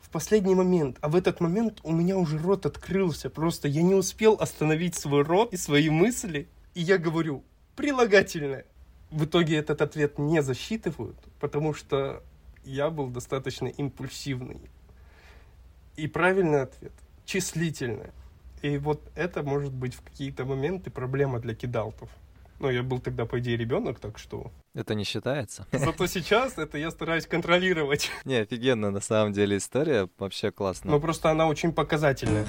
в 0.00 0.08
последний 0.08 0.54
момент. 0.54 0.96
А 1.00 1.08
в 1.08 1.16
этот 1.16 1.40
момент 1.40 1.80
у 1.82 1.92
меня 1.92 2.16
уже 2.16 2.38
рот 2.38 2.64
открылся. 2.64 3.28
Просто 3.28 3.68
я 3.68 3.82
не 3.82 3.94
успел 3.94 4.36
остановить 4.40 4.94
свой 4.94 5.22
рот 5.22 5.52
и 5.52 5.56
свои 5.56 5.90
мысли. 5.90 6.48
И 6.74 6.80
я 6.80 6.96
говорю, 6.96 7.44
прилагательное. 7.76 8.64
В 9.12 9.26
итоге 9.26 9.56
этот 9.56 9.82
ответ 9.82 10.18
не 10.18 10.42
засчитывают, 10.42 11.18
потому 11.38 11.74
что 11.74 12.22
я 12.64 12.88
был 12.88 13.08
достаточно 13.08 13.66
импульсивный. 13.66 14.70
И 15.96 16.08
правильный 16.08 16.62
ответ– 16.62 16.92
числительное. 17.26 18.14
И 18.62 18.78
вот 18.78 19.02
это 19.14 19.42
может 19.42 19.74
быть 19.74 19.94
в 19.94 20.00
какие-то 20.00 20.46
моменты 20.46 20.90
проблема 20.90 21.40
для 21.40 21.54
кидалтов. 21.54 22.08
Но 22.58 22.70
я 22.70 22.82
был 22.82 23.00
тогда, 23.00 23.26
по 23.26 23.38
идее, 23.38 23.58
ребенок, 23.58 23.98
так 23.98 24.18
что... 24.18 24.50
Это 24.72 24.94
не 24.94 25.04
считается. 25.04 25.66
Зато 25.72 26.06
сейчас 26.06 26.56
это 26.56 26.78
я 26.78 26.90
стараюсь 26.90 27.26
контролировать. 27.26 28.10
Не, 28.24 28.36
офигенно, 28.36 28.90
на 28.90 29.00
самом 29.00 29.34
деле 29.34 29.58
история 29.58 30.08
вообще 30.18 30.50
классная. 30.52 30.90
Но 30.90 31.00
просто 31.00 31.30
она 31.30 31.48
очень 31.48 31.72
показательная. 31.72 32.46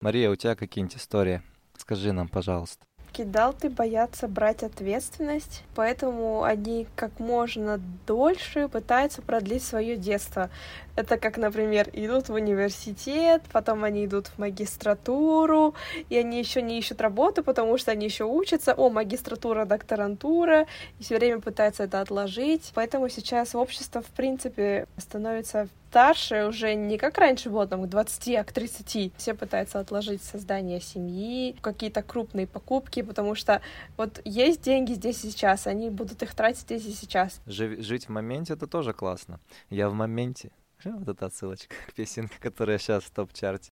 Мария, 0.00 0.30
у 0.30 0.36
тебя 0.36 0.54
какие-нибудь 0.54 0.96
истории? 0.96 1.42
Скажи 1.76 2.12
нам, 2.12 2.28
пожалуйста. 2.28 2.86
Кидалты 3.14 3.70
боятся 3.70 4.26
брать 4.26 4.64
ответственность, 4.64 5.62
поэтому 5.76 6.42
они 6.42 6.88
как 6.96 7.20
можно 7.20 7.80
дольше 8.08 8.66
пытаются 8.66 9.22
продлить 9.22 9.62
свое 9.62 9.94
детство. 9.94 10.50
Это 10.96 11.16
как, 11.16 11.36
например, 11.36 11.88
идут 11.92 12.28
в 12.28 12.34
университет, 12.34 13.42
потом 13.52 13.84
они 13.84 14.06
идут 14.06 14.26
в 14.26 14.38
магистратуру, 14.38 15.74
и 16.08 16.16
они 16.16 16.40
еще 16.40 16.60
не 16.60 16.76
ищут 16.76 17.00
работу, 17.00 17.44
потому 17.44 17.78
что 17.78 17.92
они 17.92 18.06
еще 18.06 18.24
учатся. 18.24 18.74
О, 18.74 18.90
магистратура, 18.90 19.64
докторантура, 19.64 20.66
и 20.98 21.04
все 21.04 21.16
время 21.16 21.40
пытаются 21.40 21.84
это 21.84 22.00
отложить. 22.00 22.72
Поэтому 22.74 23.08
сейчас 23.08 23.54
общество, 23.54 24.02
в 24.02 24.06
принципе, 24.06 24.88
становится 24.98 25.68
старше 25.94 26.46
уже 26.46 26.74
не 26.74 26.98
как 26.98 27.18
раньше 27.18 27.50
было, 27.50 27.68
там, 27.68 27.84
к 27.84 27.88
20, 27.88 28.34
а 28.34 28.42
к 28.42 28.52
30. 28.52 29.12
Все 29.16 29.32
пытаются 29.32 29.78
отложить 29.78 30.24
создание 30.24 30.80
семьи, 30.80 31.54
какие-то 31.60 32.02
крупные 32.02 32.48
покупки, 32.48 33.00
потому 33.00 33.36
что 33.36 33.62
вот 33.96 34.20
есть 34.24 34.60
деньги 34.60 34.94
здесь 34.94 35.24
и 35.24 35.30
сейчас, 35.30 35.68
они 35.68 35.90
будут 35.90 36.20
их 36.24 36.34
тратить 36.34 36.62
здесь 36.62 36.84
и 36.86 36.90
сейчас. 36.90 37.40
Жи- 37.46 37.80
жить 37.80 38.06
в 38.06 38.08
моменте— 38.08 38.52
это 38.54 38.66
тоже 38.66 38.92
классно. 38.92 39.38
Я 39.70 39.88
в 39.88 39.94
моменте. 39.94 40.50
Вот 40.84 41.08
эта 41.08 41.26
отсылочка 41.26 41.76
к 41.86 41.92
песенке, 41.92 42.34
которая 42.40 42.78
сейчас 42.78 43.04
в 43.04 43.10
топ-чарте. 43.12 43.70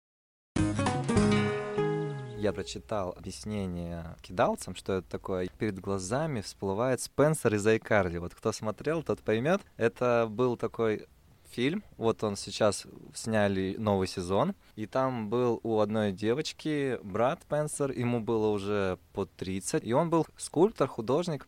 Я 2.39 2.53
прочитал 2.53 3.17
объяснение 3.19 4.17
кидалцам, 4.21 4.77
что 4.77 4.93
это 4.93 5.11
такое. 5.11 5.49
Перед 5.59 5.81
глазами 5.81 6.41
всплывает 6.41 7.01
Спенсер 7.01 7.55
из 7.55 7.67
Айкарли. 7.67 8.19
Вот 8.19 8.33
кто 8.33 8.53
смотрел, 8.53 9.03
тот 9.03 9.23
поймет. 9.23 9.61
Это 9.77 10.29
был 10.31 10.57
такой 10.57 11.07
фильм. 11.53 11.85
Вот 11.97 12.25
он 12.25 12.37
сейчас 12.37 12.87
сняли 13.15 13.77
новый 13.79 14.09
сезон. 14.09 14.55
И 14.77 14.87
там 14.87 15.29
был 15.29 15.61
у 15.63 15.79
одной 15.81 16.13
девочки 16.13 16.99
брат 17.03 17.43
Спенсер, 17.43 17.93
ему 17.93 18.21
было 18.21 18.49
уже 18.49 18.99
под 19.13 19.31
30. 19.37 19.85
И 19.85 19.93
он 19.93 20.11
был 20.11 20.27
скульптор, 20.37 20.89
художник. 20.89 21.47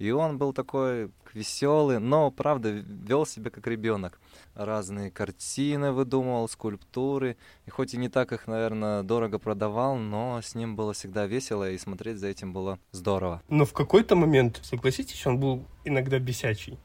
И 0.00 0.12
он 0.12 0.38
был 0.38 0.54
такой 0.54 1.10
веселый, 1.34 1.98
но, 1.98 2.30
правда, 2.30 2.70
вел 2.70 3.26
себя 3.26 3.50
как 3.50 3.66
ребенок. 3.66 4.18
Разные 4.54 5.10
картины 5.10 5.92
выдумывал, 5.92 6.48
скульптуры. 6.48 7.36
И 7.66 7.70
хоть 7.70 7.92
и 7.92 7.98
не 7.98 8.08
так 8.08 8.32
их, 8.32 8.46
наверное, 8.46 9.02
дорого 9.02 9.38
продавал, 9.38 9.96
но 9.96 10.40
с 10.42 10.54
ним 10.54 10.74
было 10.74 10.94
всегда 10.94 11.26
весело, 11.26 11.70
и 11.70 11.76
смотреть 11.76 12.16
за 12.16 12.28
этим 12.28 12.54
было 12.54 12.78
здорово. 12.92 13.42
Но 13.50 13.66
в 13.66 13.74
какой-то 13.74 14.16
момент, 14.16 14.60
согласитесь, 14.62 15.26
он 15.26 15.38
был 15.38 15.66
иногда 15.84 16.18
бесячий. 16.18 16.78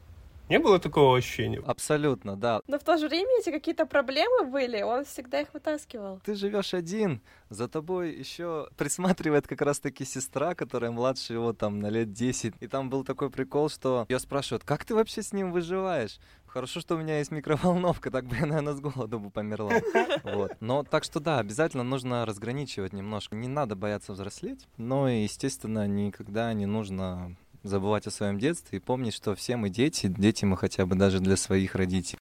Не 0.48 0.60
было 0.60 0.78
такого 0.78 1.18
ощущения? 1.18 1.60
Абсолютно, 1.66 2.36
да. 2.36 2.60
Но 2.68 2.78
в 2.78 2.84
то 2.84 2.96
же 2.98 3.08
время 3.08 3.28
эти 3.40 3.50
какие-то 3.50 3.84
проблемы 3.84 4.44
были, 4.44 4.80
он 4.82 5.04
всегда 5.04 5.40
их 5.40 5.52
вытаскивал. 5.52 6.20
Ты 6.24 6.34
живешь 6.34 6.72
один, 6.72 7.20
за 7.50 7.68
тобой 7.68 8.12
еще 8.12 8.68
присматривает 8.76 9.48
как 9.48 9.60
раз-таки 9.62 10.04
сестра, 10.04 10.54
которая 10.54 10.92
младше 10.92 11.32
его 11.32 11.52
там 11.52 11.80
на 11.80 11.88
лет 11.88 12.12
10. 12.12 12.54
И 12.60 12.68
там 12.68 12.90
был 12.90 13.02
такой 13.02 13.30
прикол, 13.30 13.68
что 13.68 14.06
ее 14.08 14.20
спрашивают, 14.20 14.62
как 14.62 14.84
ты 14.84 14.94
вообще 14.94 15.22
с 15.22 15.32
ним 15.32 15.50
выживаешь? 15.50 16.20
Хорошо, 16.46 16.80
что 16.80 16.94
у 16.94 16.98
меня 16.98 17.18
есть 17.18 17.32
микроволновка, 17.32 18.10
так 18.10 18.24
бы 18.24 18.36
я, 18.36 18.46
наверное, 18.46 18.72
с 18.72 18.80
голоду 18.80 19.18
бы 19.18 19.30
померла. 19.30 19.72
Вот. 20.22 20.52
Но 20.60 20.84
так 20.84 21.04
что 21.04 21.20
да, 21.20 21.38
обязательно 21.38 21.82
нужно 21.82 22.24
разграничивать 22.24 22.92
немножко. 22.92 23.36
Не 23.36 23.48
надо 23.48 23.76
бояться 23.76 24.12
взрослеть, 24.12 24.66
но, 24.76 25.08
естественно, 25.08 25.86
никогда 25.86 26.52
не 26.52 26.66
нужно 26.66 27.36
забывать 27.68 28.06
о 28.06 28.10
своем 28.10 28.38
детстве 28.38 28.78
и 28.78 28.80
помнить, 28.80 29.14
что 29.14 29.34
все 29.34 29.56
мы 29.56 29.70
дети, 29.70 30.06
дети 30.06 30.44
мы 30.44 30.56
хотя 30.56 30.86
бы 30.86 30.96
даже 30.96 31.20
для 31.20 31.36
своих 31.36 31.74
родителей. 31.74 32.18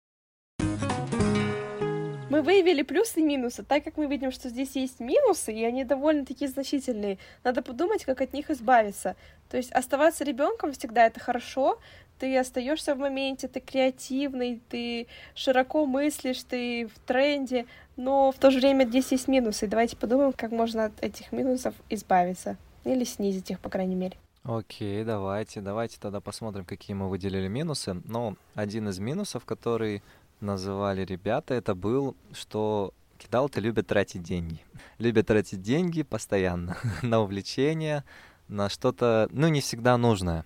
Мы 2.30 2.44
выявили 2.44 2.82
плюсы 2.82 3.20
и 3.20 3.24
минусы. 3.24 3.62
Так 3.62 3.84
как 3.84 3.98
мы 3.98 4.08
видим, 4.08 4.32
что 4.32 4.48
здесь 4.48 4.76
есть 4.76 5.02
минусы, 5.02 5.54
и 5.54 5.66
они 5.66 5.84
довольно-таки 5.84 6.48
значительные, 6.48 7.18
надо 7.44 7.62
подумать, 7.62 8.06
как 8.06 8.22
от 8.22 8.32
них 8.32 8.50
избавиться. 8.50 9.18
То 9.50 9.58
есть 9.58 9.72
оставаться 9.74 10.24
ребенком 10.24 10.72
всегда 10.72 11.08
это 11.08 11.20
хорошо, 11.20 11.78
ты 12.20 12.38
остаешься 12.38 12.96
в 12.96 13.00
моменте, 13.00 13.48
ты 13.48 13.60
креативный, 13.60 14.62
ты 14.70 15.08
широко 15.36 15.86
мыслишь, 15.86 16.44
ты 16.44 16.88
в 16.88 17.00
тренде, 17.00 17.66
но 17.98 18.32
в 18.32 18.38
то 18.38 18.50
же 18.50 18.60
время 18.60 18.86
здесь 18.86 19.12
есть 19.12 19.28
минусы. 19.28 19.68
Давайте 19.68 19.98
подумаем, 19.98 20.32
как 20.32 20.52
можно 20.52 20.86
от 20.86 21.04
этих 21.04 21.32
минусов 21.32 21.76
избавиться 21.90 22.58
или 22.86 23.04
снизить 23.04 23.52
их, 23.52 23.60
по 23.60 23.70
крайней 23.70 23.96
мере. 23.96 24.16
Окей, 24.44 25.04
давайте, 25.04 25.62
давайте 25.62 26.00
тогда 26.00 26.20
посмотрим, 26.20 26.66
какие 26.66 26.96
мы 26.96 27.10
выделили 27.10 27.48
минусы. 27.48 28.02
Но 28.06 28.36
один 28.56 28.90
из 28.90 28.98
минусов, 28.98 29.46
который 29.46 30.02
называли 30.40 31.06
ребята, 31.06 31.54
это 31.54 31.76
был, 31.76 32.16
что 32.34 32.92
кидалты 33.20 33.60
любят 33.60 33.86
тратить 33.86 34.24
деньги. 34.24 34.60
Любят 34.98 35.28
тратить 35.28 35.62
деньги 35.62 36.02
постоянно 36.02 36.76
на 37.04 37.20
увлечения, 37.20 38.04
на 38.48 38.68
что-то, 38.68 39.30
ну, 39.32 39.48
не 39.48 39.62
всегда 39.62 39.96
нужное. 39.98 40.44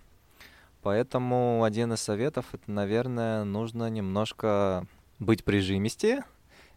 Поэтому 0.82 1.64
один 1.64 1.94
из 1.94 2.02
советов, 2.02 2.48
это, 2.52 2.70
наверное, 2.70 3.46
нужно 3.46 3.90
немножко 3.90 4.86
быть 5.20 5.46
прижимистее 5.46 6.26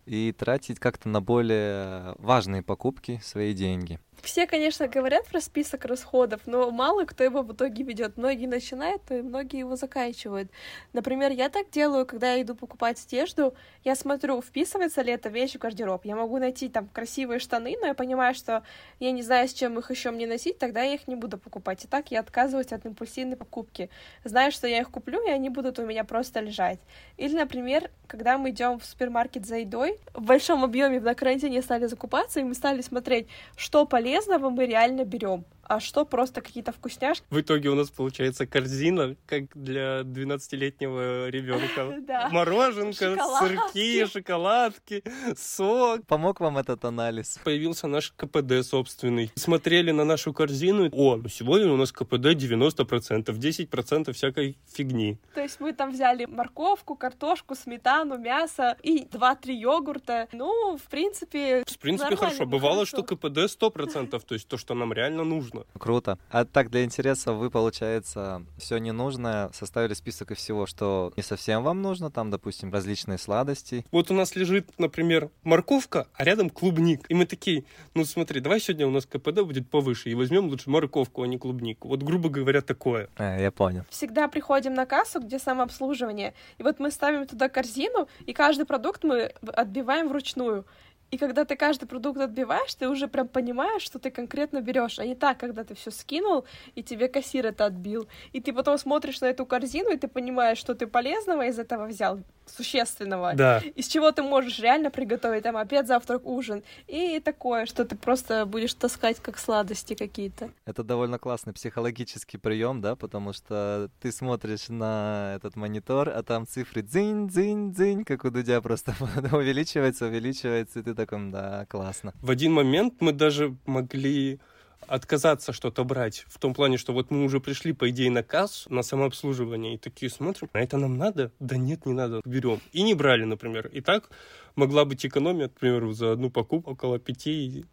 и 0.09 0.33
тратить 0.33 0.79
как-то 0.81 1.09
на 1.09 1.21
более 1.21 2.15
важные 2.19 2.63
покупки 2.63 3.21
свои 3.23 3.53
деньги. 3.53 4.01
Все, 4.23 4.47
конечно, 4.47 4.89
говорят 4.89 5.27
про 5.27 5.41
список 5.41 5.85
расходов, 5.85 6.41
но 6.47 6.71
мало 6.71 7.05
кто 7.05 7.23
его 7.23 7.43
в 7.43 7.53
итоге 7.53 7.85
ведет. 7.85 8.17
Многие 8.17 8.47
начинают, 8.47 9.03
и 9.11 9.23
многие 9.23 9.61
его 9.61 9.77
заканчивают. 9.77 10.51
Например, 10.93 11.31
я 11.31 11.49
так 11.49 11.71
делаю, 11.71 12.05
когда 12.05 12.35
я 12.35 12.43
иду 12.43 12.55
покупать 12.55 13.03
одежду, 13.05 13.55
я 13.85 13.95
смотрю, 13.95 14.43
вписывается 14.43 15.03
ли 15.03 15.13
эта 15.13 15.29
вещь 15.29 15.55
в 15.55 15.59
гардероб. 15.59 16.05
Я 16.05 16.17
могу 16.17 16.39
найти 16.39 16.69
там 16.69 16.89
красивые 16.89 17.39
штаны, 17.39 17.77
но 17.81 17.87
я 17.87 17.95
понимаю, 17.95 18.35
что 18.35 18.65
я 18.99 19.13
не 19.13 19.23
знаю, 19.23 19.49
с 19.49 19.53
чем 19.53 19.79
их 19.79 19.91
еще 19.91 20.11
мне 20.11 20.27
носить, 20.27 20.59
тогда 20.59 20.83
я 20.83 20.95
их 20.95 21.07
не 21.07 21.15
буду 21.15 21.39
покупать. 21.39 21.85
И 21.85 21.89
так 21.89 22.11
я 22.11 22.21
отказываюсь 22.21 22.73
от 22.73 22.85
импульсивной 22.85 23.37
покупки. 23.37 23.89
Знаю, 24.25 24.51
что 24.51 24.67
я 24.67 24.81
их 24.81 24.91
куплю, 24.91 25.25
и 25.27 25.31
они 25.31 25.49
будут 25.49 25.79
у 25.79 25.87
меня 25.87 26.05
просто 26.05 26.41
лежать. 26.41 26.81
Или, 27.17 27.37
например, 27.37 27.91
когда 28.09 28.37
мы 28.37 28.51
идем 28.51 28.79
в 28.81 28.85
супермаркет 28.85 29.47
за 29.47 29.59
едой, 29.59 29.98
в 30.15 30.23
большом 30.23 30.65
объеме 30.65 31.01
на 31.01 31.15
карантине 31.15 31.63
стали 31.63 31.87
закупаться, 31.87 32.41
и 32.41 32.45
мы 32.45 32.55
стали 32.55 32.83
смотреть, 32.83 33.29
что 33.57 33.87
полезно 33.87 34.19
полезного 34.19 34.51
мы 34.51 34.67
реально 34.67 35.05
берем 35.05 35.45
а 35.69 35.81
что 35.81 36.05
просто 36.05 36.41
какие-то 36.41 36.73
вкусняшки. 36.73 37.25
В 37.31 37.41
итоге 37.41 37.69
у 37.69 37.75
нас 37.75 37.91
получается 37.91 38.47
корзина, 38.47 39.17
как 39.27 39.45
для 39.55 40.01
12-летнего 40.01 41.29
ребенка. 41.29 42.29
Мороженка, 42.33 43.17
сырки, 43.39 44.07
шоколадки, 44.07 45.05
сок. 45.37 46.07
Помог 46.07 46.41
вам 46.41 46.59
этот 46.59 46.85
анализ? 46.85 47.39
Появился 47.45 47.87
наш 47.87 48.13
КПД 48.13 48.65
собственный. 48.65 49.31
Смотрели 49.35 49.91
на 49.91 50.05
нашу 50.05 50.33
корзину. 50.33 50.89
О, 50.93 51.17
ну 51.17 51.29
сегодня 51.29 51.71
у 51.71 51.77
нас 51.77 51.93
КПД 51.93 52.35
90%, 52.35 53.25
10% 53.27 54.13
всякой 54.13 54.57
фигни. 54.73 55.19
То 55.35 55.43
есть 55.43 55.61
мы 55.61 55.73
там 55.75 55.93
взяли 55.93 56.25
морковку, 56.25 56.97
картошку, 56.97 57.55
сметану, 57.55 58.17
мясо 58.19 58.77
и 58.83 59.05
2-3 59.05 59.53
йогурта. 59.53 60.29
Ну, 60.33 60.77
в 60.77 60.89
принципе, 60.89 61.65
В 61.67 61.79
принципе, 61.79 62.17
хорошо. 62.17 62.47
Бывало, 62.47 62.87
что 62.87 63.03
КПД 63.03 63.39
100%, 63.39 64.21
то 64.21 64.35
есть 64.35 64.49
то, 64.49 64.57
что 64.57 64.75
нам 64.75 64.93
реально 64.93 65.25
нужно. 65.25 65.58
Круто. 65.79 66.19
А 66.31 66.45
так, 66.45 66.71
для 66.71 66.85
интереса, 66.85 67.33
вы, 67.33 67.51
получается, 67.51 68.45
все 68.59 68.79
ненужное 68.79 69.51
составили 69.53 69.95
список 69.95 70.31
и 70.31 70.35
всего, 70.35 70.67
что 70.67 71.13
не 71.17 71.23
совсем 71.23 71.63
вам 71.63 71.83
нужно, 71.83 72.11
там, 72.11 72.31
допустим, 72.31 72.73
различные 72.73 73.19
сладости. 73.19 73.85
Вот 73.91 74.11
у 74.11 74.15
нас 74.15 74.37
лежит, 74.37 74.79
например, 74.79 75.31
морковка, 75.43 76.07
а 76.15 76.25
рядом 76.25 76.51
клубник. 76.51 77.05
И 77.09 77.15
мы 77.15 77.27
такие, 77.27 77.65
ну 77.95 78.05
смотри, 78.05 78.41
давай 78.41 78.61
сегодня 78.61 78.87
у 78.87 78.91
нас 78.91 79.07
КПД 79.07 79.43
будет 79.43 79.69
повыше, 79.71 80.11
и 80.11 80.15
возьмем 80.15 80.49
лучше 80.49 80.71
морковку, 80.71 81.23
а 81.23 81.27
не 81.27 81.39
клубнику. 81.39 81.89
Вот, 81.89 82.03
грубо 82.03 82.29
говоря, 82.29 82.61
такое. 82.61 83.09
А, 83.17 83.39
я 83.39 83.51
понял. 83.51 83.85
Всегда 83.91 84.29
приходим 84.29 84.75
на 84.75 84.87
кассу, 84.87 85.21
где 85.21 85.39
самообслуживание, 85.39 86.35
и 86.59 86.63
вот 86.63 86.79
мы 86.79 86.91
ставим 86.91 87.27
туда 87.27 87.49
корзину, 87.49 88.09
и 88.27 88.33
каждый 88.33 88.67
продукт 88.67 89.05
мы 89.05 89.33
отбиваем 89.55 90.09
вручную. 90.09 90.65
И 91.11 91.17
когда 91.17 91.45
ты 91.45 91.57
каждый 91.57 91.87
продукт 91.87 92.21
отбиваешь, 92.21 92.75
ты 92.75 92.89
уже 92.89 93.09
прям 93.09 93.29
понимаешь, 93.29 93.83
что 93.83 93.99
ты 93.99 94.11
конкретно 94.11 94.61
берешь, 94.61 94.99
а 94.99 95.07
не 95.07 95.15
так, 95.15 95.39
когда 95.39 95.65
ты 95.65 95.75
все 95.75 95.91
скинул, 95.91 96.45
и 96.75 96.83
тебе 96.83 97.09
кассир 97.09 97.47
это 97.47 97.65
отбил. 97.65 98.09
И 98.33 98.41
ты 98.41 98.53
потом 98.53 98.77
смотришь 98.77 99.21
на 99.21 99.27
эту 99.27 99.47
корзину, 99.47 99.91
и 99.91 99.97
ты 99.97 100.07
понимаешь, 100.07 100.59
что 100.59 100.75
ты 100.75 100.87
полезного 100.87 101.47
из 101.47 101.59
этого 101.59 101.87
взял, 101.87 102.21
существенного. 102.49 103.35
Да. 103.35 103.63
Из 103.75 103.87
чего 103.87 104.11
ты 104.13 104.23
можешь 104.23 104.59
реально 104.59 104.91
приготовить 104.91 105.43
там 105.43 105.57
обед, 105.57 105.87
завтрак, 105.87 106.27
ужин. 106.27 106.63
И 106.87 107.21
такое, 107.21 107.67
что 107.67 107.85
ты 107.85 107.97
просто 107.97 108.47
будешь 108.47 108.75
таскать 108.75 109.21
как 109.21 109.39
сладости 109.39 109.95
какие-то. 109.95 110.51
Это 110.65 110.83
довольно 110.83 111.19
классный 111.19 111.53
психологический 111.53 112.39
прием, 112.39 112.81
да, 112.81 112.97
потому 112.97 113.33
что 113.33 113.91
ты 114.01 114.13
смотришь 114.13 114.69
на 114.69 115.35
этот 115.37 115.57
монитор, 115.57 116.09
а 116.09 116.23
там 116.23 116.47
цифры 116.47 116.83
дзынь, 116.83 117.29
дзынь, 117.29 117.73
дзынь, 117.73 118.05
как 118.05 118.25
у 118.25 118.31
Дудя 118.31 118.61
просто 118.61 118.95
увеличивается, 119.33 120.07
увеличивается, 120.07 120.81
и 120.81 120.83
ты 120.83 120.95
такой, 120.95 121.31
да, 121.31 121.67
классно. 121.69 122.15
В 122.21 122.31
один 122.31 122.53
момент 122.53 122.95
мы 123.01 123.13
даже 123.13 123.57
могли 123.67 124.41
отказаться 124.89 125.53
что-то 125.53 125.85
брать. 125.85 126.25
В 126.29 126.39
том 126.39 126.55
плане, 126.55 126.79
что 126.79 126.93
вот 126.93 127.11
мы 127.11 127.25
уже 127.25 127.41
пришли, 127.41 127.73
по 127.73 127.89
идее, 127.91 128.11
на 128.11 128.23
кассу, 128.23 128.73
на 128.73 128.83
самообслуживание, 128.83 129.75
и 129.75 129.79
такие 129.79 130.11
смотрим, 130.11 130.49
а 130.53 130.61
это 130.61 130.77
нам 130.77 130.97
надо? 130.97 131.31
Да 131.39 131.57
нет, 131.57 131.87
не 131.87 131.93
надо, 131.93 132.21
берем. 132.25 132.61
И 132.73 132.83
не 132.83 132.95
брали, 132.95 133.25
например. 133.25 133.69
И 133.69 133.81
так 133.81 134.11
могла 134.57 134.85
быть 134.85 135.05
экономия, 135.07 135.45
например, 135.45 135.93
за 135.93 136.13
одну 136.13 136.31
покупку 136.31 136.73
около 136.73 136.97
5-10 136.97 137.65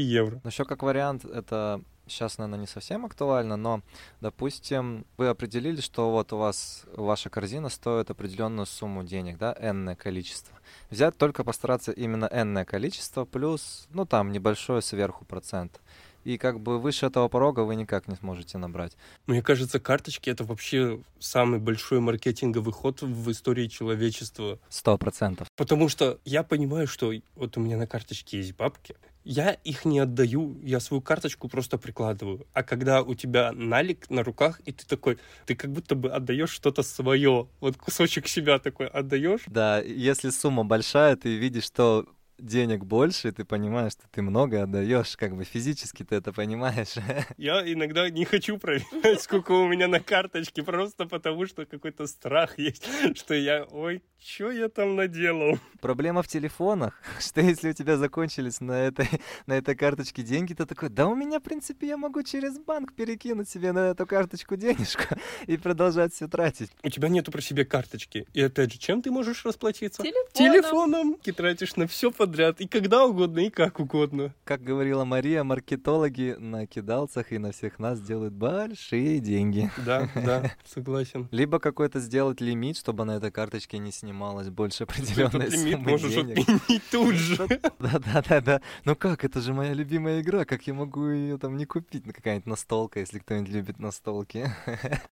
евро. 0.00 0.40
Но 0.44 0.50
еще 0.50 0.64
как 0.64 0.82
вариант, 0.82 1.24
это 1.24 1.80
сейчас, 2.06 2.38
наверное, 2.38 2.60
не 2.60 2.66
совсем 2.66 3.06
актуально, 3.06 3.56
но, 3.56 3.82
допустим, 4.20 5.06
вы 5.16 5.28
определили, 5.28 5.80
что 5.80 6.10
вот 6.10 6.32
у 6.32 6.36
вас 6.36 6.84
ваша 6.94 7.30
корзина 7.30 7.68
стоит 7.68 8.10
определенную 8.10 8.66
сумму 8.66 9.04
денег, 9.04 9.38
да, 9.38 9.56
энное 9.60 9.96
количество. 9.96 10.54
Взять 10.90 11.16
только 11.16 11.44
постараться 11.44 11.92
именно 11.92 12.28
энное 12.30 12.64
количество 12.64 13.24
плюс, 13.24 13.86
ну, 13.90 14.06
там, 14.06 14.32
небольшое 14.32 14.82
сверху 14.82 15.24
процент. 15.24 15.80
И 16.24 16.38
как 16.38 16.60
бы 16.60 16.78
выше 16.78 17.06
этого 17.06 17.28
порога 17.28 17.60
вы 17.60 17.76
никак 17.76 18.08
не 18.08 18.16
сможете 18.16 18.58
набрать. 18.58 18.96
Мне 19.26 19.42
кажется, 19.42 19.78
карточки— 19.78 20.30
это 20.30 20.44
вообще 20.44 21.00
самый 21.18 21.60
большой 21.60 22.00
маркетинговый 22.00 22.72
ход 22.72 23.02
в 23.02 23.30
истории 23.30 23.68
человечества. 23.68 24.58
Сто 24.68 24.98
процентов. 24.98 25.48
Потому 25.56 25.88
что 25.88 26.18
я 26.24 26.42
понимаю, 26.42 26.86
что 26.86 27.12
вот 27.36 27.56
у 27.56 27.60
меня 27.60 27.76
на 27.76 27.86
карточке 27.86 28.38
есть 28.38 28.56
бабки, 28.56 28.96
я 29.24 29.52
их 29.52 29.84
не 29.86 30.00
отдаю, 30.00 30.58
я 30.62 30.80
свою 30.80 31.00
карточку 31.00 31.48
просто 31.48 31.78
прикладываю. 31.78 32.46
А 32.52 32.62
когда 32.62 33.02
у 33.02 33.14
тебя 33.14 33.52
налик 33.52 34.10
на 34.10 34.22
руках, 34.22 34.60
и 34.66 34.72
ты 34.72 34.86
такой, 34.86 35.18
ты 35.46 35.54
как 35.54 35.72
будто 35.72 35.94
бы 35.94 36.10
отдаешь 36.10 36.50
что-то 36.50 36.82
свое, 36.82 37.48
вот 37.60 37.76
кусочек 37.76 38.28
себя 38.28 38.58
такой 38.58 38.86
отдаешь. 38.86 39.40
Да, 39.46 39.80
если 39.80 40.28
сумма 40.30 40.64
большая, 40.64 41.16
ты 41.16 41.36
видишь, 41.36 41.64
что 41.64 42.06
денег 42.38 42.84
больше, 42.84 43.28
и 43.28 43.30
ты 43.30 43.44
понимаешь, 43.44 43.92
что 43.92 44.04
ты 44.10 44.22
много 44.22 44.62
отдаешь, 44.62 45.16
как 45.16 45.36
бы 45.36 45.44
физически 45.44 46.04
ты 46.04 46.16
это 46.16 46.32
понимаешь. 46.32 46.94
Я 47.36 47.60
иногда 47.70 48.10
не 48.10 48.24
хочу 48.24 48.58
проверять, 48.58 49.22
сколько 49.22 49.52
у 49.52 49.68
меня 49.68 49.88
на 49.88 50.00
карточке, 50.00 50.62
просто 50.62 51.06
потому 51.06 51.46
что 51.46 51.66
какой-то 51.66 52.06
страх 52.06 52.58
есть, 52.58 52.86
что 53.16 53.34
я, 53.34 53.64
ой, 53.64 54.02
что 54.18 54.50
я 54.50 54.68
там 54.68 54.96
наделал? 54.96 55.58
Проблема 55.80 56.22
в 56.22 56.28
телефонах, 56.28 57.00
что 57.20 57.40
если 57.40 57.70
у 57.70 57.72
тебя 57.72 57.96
закончились 57.96 58.60
на 58.60 58.72
этой, 58.72 59.08
на 59.46 59.54
этой 59.54 59.74
карточке 59.74 60.22
деньги, 60.22 60.54
то 60.54 60.66
такой, 60.66 60.88
да 60.88 61.06
у 61.06 61.14
меня, 61.14 61.40
в 61.40 61.42
принципе, 61.42 61.88
я 61.88 61.96
могу 61.96 62.22
через 62.22 62.58
банк 62.58 62.94
перекинуть 62.94 63.48
себе 63.48 63.72
на 63.72 63.90
эту 63.90 64.06
карточку 64.06 64.56
денежку 64.56 65.14
и 65.46 65.56
продолжать 65.56 66.14
все 66.14 66.28
тратить. 66.28 66.70
У 66.82 66.88
тебя 66.88 67.08
нету 67.08 67.30
про 67.32 67.40
себе 67.40 67.64
карточки. 67.64 68.26
И 68.32 68.40
опять 68.40 68.72
же, 68.72 68.78
чем 68.78 69.02
ты 69.02 69.10
можешь 69.10 69.44
расплатиться? 69.44 70.02
Телефоном. 70.02 70.32
Телефоном. 70.32 71.14
Ты 71.22 71.32
тратишь 71.32 71.76
на 71.76 71.86
все 71.86 72.10
подряд, 72.24 72.60
и 72.60 72.66
когда 72.66 73.04
угодно, 73.04 73.40
и 73.40 73.50
как 73.50 73.80
угодно. 73.80 74.34
Как 74.44 74.62
говорила 74.62 75.04
Мария, 75.04 75.44
маркетологи 75.44 76.36
на 76.38 76.66
кидалцах 76.66 77.32
и 77.32 77.38
на 77.38 77.52
всех 77.52 77.78
нас 77.78 78.00
делают 78.00 78.32
большие 78.32 79.20
деньги. 79.20 79.70
Да, 79.84 80.08
да, 80.14 80.50
согласен. 80.64 81.28
Либо 81.30 81.58
какой-то 81.58 82.00
сделать 82.00 82.40
лимит, 82.40 82.78
чтобы 82.78 83.04
на 83.04 83.16
этой 83.16 83.30
карточке 83.30 83.76
не 83.78 83.92
снималось 83.92 84.48
больше 84.48 84.84
определенной 84.84 85.48
Этот 85.48 85.58
лимит 85.58 85.78
можешь 85.80 86.14
денег. 86.14 86.38
отменить 86.38 86.82
тут 86.90 87.14
же. 87.14 87.46
Да-да-да-да. 87.78 88.62
Ну 88.86 88.96
как, 88.96 89.24
это 89.24 89.42
же 89.42 89.52
моя 89.52 89.74
любимая 89.74 90.22
игра, 90.22 90.46
как 90.46 90.66
я 90.66 90.72
могу 90.72 91.08
ее 91.08 91.36
там 91.36 91.58
не 91.58 91.66
купить? 91.66 92.06
Ну 92.06 92.12
какая-нибудь 92.14 92.46
настолка, 92.46 93.00
если 93.00 93.18
кто-нибудь 93.18 93.50
любит 93.50 93.78
настолки. 93.78 94.50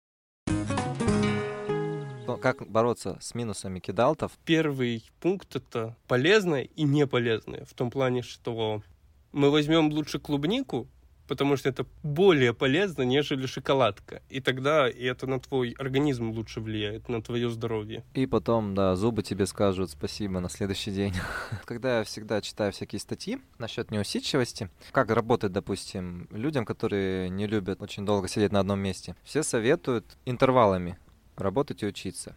Как 2.46 2.62
бороться 2.70 3.18
с 3.22 3.34
минусами 3.34 3.80
кидалтов? 3.80 4.34
Первый 4.46 5.04
пункт 5.20 5.56
это 5.56 5.98
полезное 6.08 6.62
и 6.62 6.84
неполезное. 6.84 7.66
В 7.66 7.74
том 7.74 7.90
плане, 7.90 8.22
что 8.22 8.84
мы 9.32 9.50
возьмем 9.50 9.90
лучше 9.90 10.20
клубнику, 10.20 10.88
потому 11.28 11.58
что 11.58 11.70
это 11.70 11.88
более 12.04 12.54
полезно, 12.54 13.02
нежели 13.02 13.48
шоколадка. 13.48 14.22
И 14.30 14.42
тогда 14.42 14.88
это 14.88 15.26
на 15.26 15.40
твой 15.40 15.72
организм 15.80 16.30
лучше 16.30 16.62
влияет, 16.62 17.10
на 17.10 17.24
твое 17.24 17.50
здоровье. 17.50 18.04
И 18.14 18.28
потом, 18.28 18.76
да, 18.76 18.96
зубы 18.96 19.24
тебе 19.24 19.48
скажут 19.48 19.90
спасибо 19.90 20.40
на 20.40 20.50
следующий 20.50 20.92
день. 20.92 21.16
Когда 21.66 21.98
я 21.98 22.04
всегда 22.04 22.42
читаю 22.42 22.72
всякие 22.74 23.00
статьи 23.00 23.40
насчет 23.58 23.90
неусидчивости, 23.90 24.70
как 24.92 25.10
работать, 25.10 25.52
допустим, 25.52 26.28
людям, 26.30 26.64
которые 26.64 27.28
не 27.28 27.48
любят 27.48 27.82
очень 27.82 28.06
долго 28.06 28.28
сидеть 28.28 28.52
на 28.52 28.60
одном 28.60 28.80
месте, 28.82 29.16
все 29.24 29.42
советуют 29.42 30.06
интервалами 30.26 31.00
работать 31.38 31.84
и 31.84 31.88
учиться. 31.88 32.36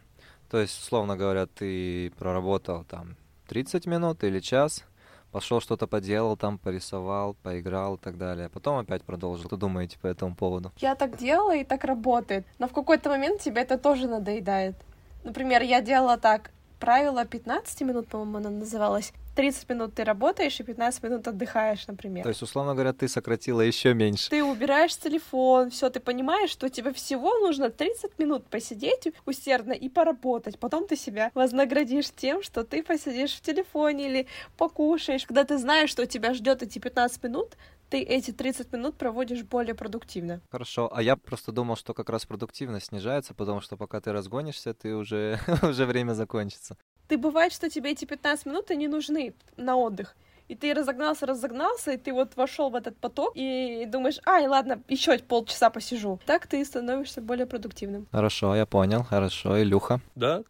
То 0.51 0.59
есть, 0.59 0.81
условно 0.81 1.17
говоря, 1.17 1.47
ты 1.47 2.11
проработал 2.19 2.85
там 2.85 3.17
30 3.49 3.87
минут 3.87 4.25
или 4.25 4.41
час, 4.41 4.85
пошел 5.31 5.61
что-то 5.61 5.87
поделал, 5.87 6.37
там 6.37 6.59
порисовал, 6.59 7.35
поиграл 7.43 7.97
и 7.97 7.99
так 7.99 8.17
далее. 8.17 8.49
Потом 8.49 8.79
опять 8.79 9.03
продолжил. 9.03 9.47
Что 9.47 9.57
думаете 9.57 9.99
по 9.99 10.07
этому 10.07 10.35
поводу? 10.35 10.73
Я 10.79 10.95
так 10.95 11.17
делала 11.17 11.55
и 11.55 11.65
так 11.65 11.85
работает. 11.85 12.47
Но 12.59 12.67
в 12.69 12.73
какой-то 12.73 13.11
момент 13.11 13.41
тебе 13.41 13.63
это 13.63 13.79
тоже 13.79 14.09
надоедает. 14.09 14.77
Например, 15.25 15.63
я 15.63 15.81
делала 15.81 16.17
так. 16.17 16.51
Правило 16.81 17.25
15 17.25 17.83
минут, 17.83 18.09
по-моему, 18.09 18.39
оно 18.39 18.51
называлось. 18.51 19.13
30 19.39 19.69
минут 19.69 19.95
ты 19.95 20.03
работаешь 20.03 20.59
и 20.59 20.65
15 20.65 21.05
минут 21.05 21.29
отдыхаешь, 21.29 21.87
например. 21.87 22.25
То 22.25 22.29
есть, 22.29 22.43
условно 22.43 22.75
говоря, 22.75 22.93
ты 22.93 23.07
сократила 23.07 23.61
еще 23.61 23.95
меньше. 23.95 24.31
Ты 24.31 24.43
убираешь 24.43 24.97
телефон, 24.97 25.71
все, 25.71 25.91
ты 25.91 26.01
понимаешь, 26.01 26.51
что 26.51 26.69
тебе 26.69 26.93
всего 26.93 27.33
нужно 27.39 27.71
30 27.71 28.19
минут 28.19 28.47
посидеть 28.49 29.07
усердно 29.27 29.75
и 29.75 29.89
поработать. 29.89 30.59
Потом 30.59 30.89
ты 30.89 30.97
себя 30.97 31.31
вознаградишь 31.35 32.11
тем, 32.11 32.43
что 32.43 32.65
ты 32.65 32.83
посидишь 32.83 33.35
в 33.35 33.41
телефоне 33.41 34.09
или 34.09 34.27
покушаешь. 34.57 35.25
Когда 35.25 35.45
ты 35.45 35.57
знаешь, 35.57 35.91
что 35.91 36.05
тебя 36.05 36.35
ждет 36.35 36.65
эти 36.65 36.81
15 36.81 37.23
минут, 37.23 37.57
ты 37.91 38.03
эти 38.03 38.33
30 38.33 38.73
минут 38.73 38.97
проводишь 38.97 39.45
более 39.45 39.75
продуктивно. 39.75 40.41
Хорошо, 40.51 40.91
а 40.93 41.01
я 41.01 41.17
просто 41.17 41.53
думал, 41.53 41.77
что 41.77 41.95
как 41.95 42.11
раз 42.11 42.27
продуктивность 42.27 42.87
снижается, 42.87 43.35
потому 43.35 43.61
что 43.61 43.77
пока 43.77 44.01
ты 44.01 44.13
разгонишься, 44.13 44.75
ты 44.75 44.95
уже, 44.95 45.39
уже 45.63 45.87
время 45.87 46.13
закончится. 46.15 46.77
Ты 47.09 47.17
бывает, 47.17 47.53
что 47.53 47.71
тебе 47.71 47.93
эти 47.93 48.05
15 48.05 48.47
минут 48.47 48.71
и 48.71 48.77
не 48.77 48.87
нужны 48.87 49.35
на 49.57 49.77
отдых. 49.77 50.15
И 50.49 50.55
ты 50.55 50.73
разогнался, 50.73 51.27
разогнался, 51.27 51.93
и 51.93 51.97
ты 51.99 52.13
вот 52.13 52.37
вошел 52.37 52.71
в 52.71 52.75
этот 52.75 52.97
поток 52.97 53.33
и 53.35 53.87
думаешь, 53.87 54.19
ай, 54.27 54.47
ладно, 54.47 54.81
еще 54.89 55.19
полчаса 55.19 55.69
посижу. 55.69 56.21
Так 56.25 56.47
ты 56.47 56.65
становишься 56.65 57.21
более 57.21 57.47
продуктивным. 57.47 58.07
Хорошо, 58.13 58.55
я 58.55 58.65
понял, 58.65 59.03
хорошо. 59.03 59.61
Илюха? 59.61 60.01
Да, 60.15 60.43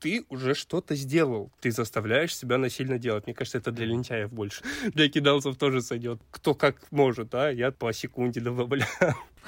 ты 0.00 0.24
уже 0.28 0.54
что-то 0.54 0.94
сделал. 0.94 1.50
Ты 1.60 1.70
заставляешь 1.70 2.36
себя 2.36 2.58
насильно 2.58 2.98
делать. 2.98 3.26
Мне 3.26 3.34
кажется, 3.34 3.58
это 3.58 3.72
для 3.72 3.86
лентяев 3.86 4.32
больше. 4.32 4.62
Для 4.94 5.08
кидалцев 5.08 5.56
тоже 5.56 5.82
сойдет. 5.82 6.20
Кто 6.30 6.54
как 6.54 6.90
может, 6.90 7.34
а? 7.34 7.50
Я 7.50 7.70
по 7.70 7.92
секунде 7.92 8.40
добавляю. 8.40 8.86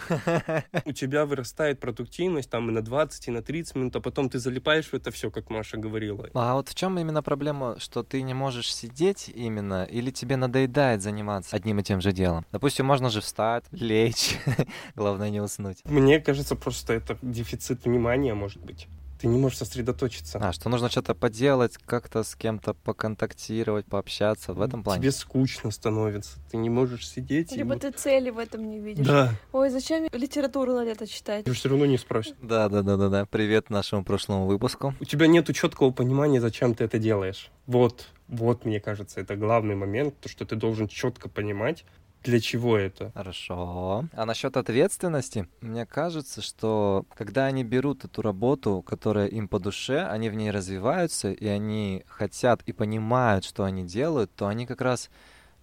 У 0.85 0.93
тебя 0.93 1.27
вырастает 1.27 1.81
продуктивность 1.81 2.51
там 2.51 2.69
и 2.71 2.73
на 2.73 2.83
20, 2.83 3.29
и 3.29 3.31
на 3.31 3.43
30 3.43 3.75
минут, 3.77 3.97
а 3.97 4.01
потом 4.01 4.29
ты 4.29 4.39
залипаешь 4.39 4.87
в 4.87 4.95
это 4.95 5.11
все, 5.11 5.31
как 5.31 5.51
Маша 5.51 5.77
говорила. 5.77 6.29
А 6.35 6.55
вот 6.55 6.69
в 6.69 6.75
чем 6.75 6.99
именно 6.99 7.23
проблема, 7.23 7.79
что 7.79 8.03
ты 8.03 8.23
не 8.23 8.35
можешь 8.35 8.73
сидеть 8.75 9.31
именно, 9.35 9.85
или 9.85 10.11
тебе 10.11 10.37
надоедает 10.37 11.03
заниматься 11.03 11.57
одним 11.57 11.81
и 11.81 11.83
тем 11.83 12.01
же 12.01 12.13
делом? 12.13 12.45
Допустим, 12.53 12.87
можно 12.87 13.11
же 13.11 13.21
встать, 13.21 13.65
лечь, 13.73 14.39
главное 14.95 15.31
не 15.31 15.41
уснуть. 15.41 15.79
Мне 15.85 16.21
кажется, 16.21 16.57
просто 16.57 16.95
это 16.95 17.19
дефицит 17.23 17.85
внимания, 17.85 18.35
может 18.35 18.61
быть. 18.65 18.89
Ты 19.21 19.27
не 19.27 19.39
можешь 19.39 19.59
сосредоточиться. 19.59 20.39
А, 20.41 20.51
что 20.51 20.71
нужно 20.71 20.89
что-то 20.89 21.15
поделать, 21.15 21.77
как-то 21.85 22.23
с 22.23 22.35
кем-то 22.35 22.73
поконтактировать, 22.73 23.85
пообщаться 23.85 24.55
в 24.55 24.63
этом 24.63 24.83
плане? 24.83 25.03
Тебе 25.03 25.13
скучно 25.13 25.71
становится. 25.71 26.39
Ты 26.51 26.57
не 26.57 26.71
можешь 26.71 27.07
сидеть. 27.07 27.53
и 27.53 27.57
Либо 27.57 27.75
вот- 27.75 27.83
ты 27.83 27.91
цели 27.91 28.31
в 28.31 28.39
этом 28.39 28.71
не 28.71 28.81
видишь. 28.81 29.07
Да. 29.07 29.35
Ой, 29.53 29.69
зачем 29.69 30.09
литературу 30.11 30.73
на 30.73 30.85
лето 30.85 31.07
читать? 31.07 31.45
Ты 31.45 31.53
все 31.53 31.69
равно 31.69 31.85
не 31.85 31.99
спросишь. 31.99 32.33
Да, 32.41 32.71
да, 32.71 32.81
да, 32.81 32.97
да, 32.97 33.11
да. 33.11 33.27
Привет 33.27 33.69
нашему 33.69 34.05
прошлому 34.05 34.47
выпуску. 34.47 34.95
У 35.01 35.05
тебя 35.05 35.27
нет 35.27 35.55
четкого 35.55 35.91
понимания, 35.91 36.41
зачем 36.41 36.75
ты 36.75 36.85
это 36.85 36.99
делаешь. 36.99 37.51
Вот, 37.67 38.07
вот, 38.29 38.65
мне 38.65 38.81
кажется, 38.81 39.21
это 39.21 39.37
главный 39.37 39.75
момент, 39.75 40.15
то, 40.19 40.31
что 40.31 40.47
ты 40.47 40.57
должен 40.57 40.89
четко 40.89 41.29
понимать, 41.29 41.85
для 42.23 42.41
чего 42.41 42.77
это. 42.77 43.11
Хорошо. 43.15 44.05
А 44.13 44.27
насчет 44.27 44.57
ответственности, 44.57 45.49
мне 45.61 45.87
кажется, 45.87 46.43
что 46.43 47.05
когда 47.15 47.47
они 47.47 47.65
берут 47.65 48.05
эту 48.05 48.23
работу, 48.23 48.83
которая 48.83 49.27
им 49.27 49.49
по 49.49 49.59
душе, 49.59 50.07
они 50.07 50.29
в 50.29 50.35
ней 50.35 50.51
развиваются, 50.51 51.33
и 51.33 51.47
они 51.47 52.05
хотят 52.07 52.63
и 52.67 52.73
понимают, 52.73 53.45
что 53.45 53.65
они 53.65 53.85
делают, 53.85 54.31
то 54.35 54.47
они 54.47 54.67
как 54.67 54.81
раз 54.81 55.11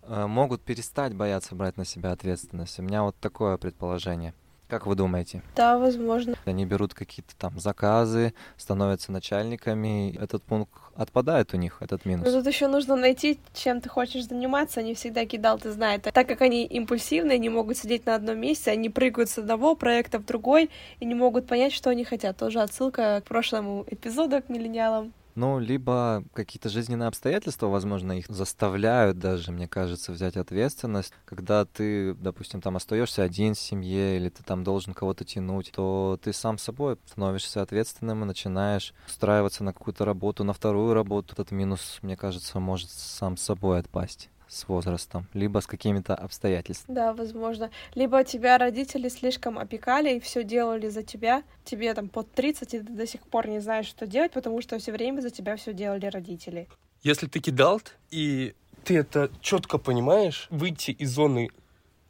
э, 0.02 0.26
могут 0.26 0.62
перестать 0.62 1.14
бояться 1.14 1.56
брать 1.56 1.78
на 1.78 1.86
себя 1.86 2.12
ответственность. 2.12 2.80
У 2.80 2.84
меня 2.84 3.04
вот 3.04 3.16
такое 3.20 3.58
предположение. 3.58 4.34
Как 4.68 4.86
вы 4.86 4.96
думаете? 4.96 5.42
Да, 5.56 5.78
возможно. 5.78 6.36
Они 6.46 6.66
берут 6.66 6.94
какие-то 6.94 7.34
там 7.38 7.58
заказы, 7.58 8.34
становятся 8.58 9.14
начальниками. 9.14 10.18
Этот 10.22 10.44
пункт 10.44 10.72
отпадает 10.96 11.54
у 11.54 11.58
них, 11.58 11.78
этот 11.80 12.04
минус. 12.06 12.26
Но 12.26 12.34
тут 12.34 12.48
еще 12.48 12.68
нужно 12.68 12.98
найти, 12.98 13.40
чем 13.54 13.80
ты 13.80 13.88
хочешь 13.88 14.26
заниматься. 14.28 14.82
Они 14.82 14.94
всегда 14.94 15.26
кидал, 15.26 15.58
ты 15.58 15.72
знаешь. 15.72 16.02
Так 16.02 16.28
как 16.28 16.42
они 16.42 16.66
импульсивные, 16.66 17.40
не 17.40 17.50
могут 17.50 17.78
сидеть 17.78 18.06
на 18.06 18.16
одном 18.16 18.40
месте, 18.40 18.72
они 18.72 18.90
прыгают 18.90 19.30
с 19.30 19.38
одного 19.38 19.76
проекта 19.76 20.20
в 20.20 20.26
другой 20.26 20.70
и 21.00 21.06
не 21.06 21.16
могут 21.16 21.48
понять, 21.48 21.72
что 21.72 21.90
они 21.90 22.04
хотят. 22.04 22.36
Тоже 22.36 22.60
отсылка 22.60 23.22
к 23.24 23.28
прошлому 23.28 23.86
эпизоду 23.88 24.42
к 24.42 24.50
миллениалам. 24.50 25.14
Ну, 25.38 25.60
либо 25.60 26.24
какие-то 26.34 26.68
жизненные 26.68 27.06
обстоятельства, 27.06 27.68
возможно, 27.68 28.14
их 28.14 28.26
заставляют 28.28 29.20
даже, 29.20 29.52
мне 29.52 29.68
кажется, 29.68 30.12
взять 30.12 30.36
ответственность. 30.36 31.14
Когда 31.26 31.64
ты, 31.64 32.16
допустим, 32.16 32.60
там 32.60 32.76
остаешься 32.76 33.22
один 33.22 33.54
в 33.54 33.60
семье, 33.60 34.18
или 34.18 34.30
ты 34.30 34.42
там 34.42 34.64
должен 34.64 34.96
кого-то 34.96 35.26
тянуть, 35.26 35.72
то 35.76 36.20
ты 36.24 36.34
сам 36.34 36.58
собой 36.58 36.98
становишься 37.06 37.62
ответственным 37.62 38.24
и 38.24 38.26
начинаешь 38.26 38.96
устраиваться 39.06 39.64
на 39.64 39.74
какую-то 39.74 40.06
работу, 40.06 40.44
на 40.44 40.54
вторую 40.54 40.96
работу. 40.96 41.34
Этот 41.34 41.52
минус, 41.52 42.00
мне 42.02 42.18
кажется, 42.18 42.60
может 42.60 42.90
сам 42.90 43.38
собой 43.38 43.78
отпасть 43.78 44.32
с 44.48 44.68
возрастом, 44.68 45.28
либо 45.34 45.60
с 45.60 45.68
какими-то 45.68 46.16
обстоятельствами. 46.16 46.96
Да, 46.96 47.14
возможно. 47.14 47.70
Либо 47.96 48.24
тебя 48.24 48.58
родители 48.58 49.10
слишком 49.10 49.60
опекали 49.60 50.16
и 50.16 50.20
все 50.20 50.44
делали 50.44 50.90
за 50.90 51.04
тебя. 51.04 51.44
Тебе 51.66 51.94
там 51.94 52.10
под 52.10 52.32
30, 52.32 52.74
и 52.74 52.80
ты 52.80 52.94
до 52.94 53.06
сих 53.08 53.22
пор 53.22 53.48
не 53.48 53.60
знаешь, 53.60 53.88
что 53.88 54.08
делать, 54.08 54.32
потому 54.32 54.62
что 54.62 54.80
все 54.80 54.92
время 54.92 55.22
за 55.22 55.30
тебя 55.30 55.56
все 55.56 55.74
делали 55.74 56.06
родители. 56.06 56.68
Если 57.04 57.28
ты 57.28 57.40
кидалт, 57.40 57.96
и 58.10 58.56
ты 58.84 58.98
это 58.98 59.30
четко 59.42 59.78
понимаешь, 59.78 60.48
выйти 60.50 60.92
из 60.92 61.12
зоны 61.12 61.50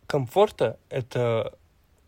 комфорта— 0.05 0.79
это 0.89 1.53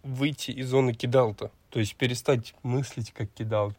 выйти 0.04 0.52
из 0.52 0.70
зоны 0.70 0.94
кидалта. 0.94 1.52
То 1.70 1.80
есть 1.80 1.96
перестать 1.96 2.56
мыслить 2.64 3.12
как 3.12 3.30
кидалт. 3.32 3.76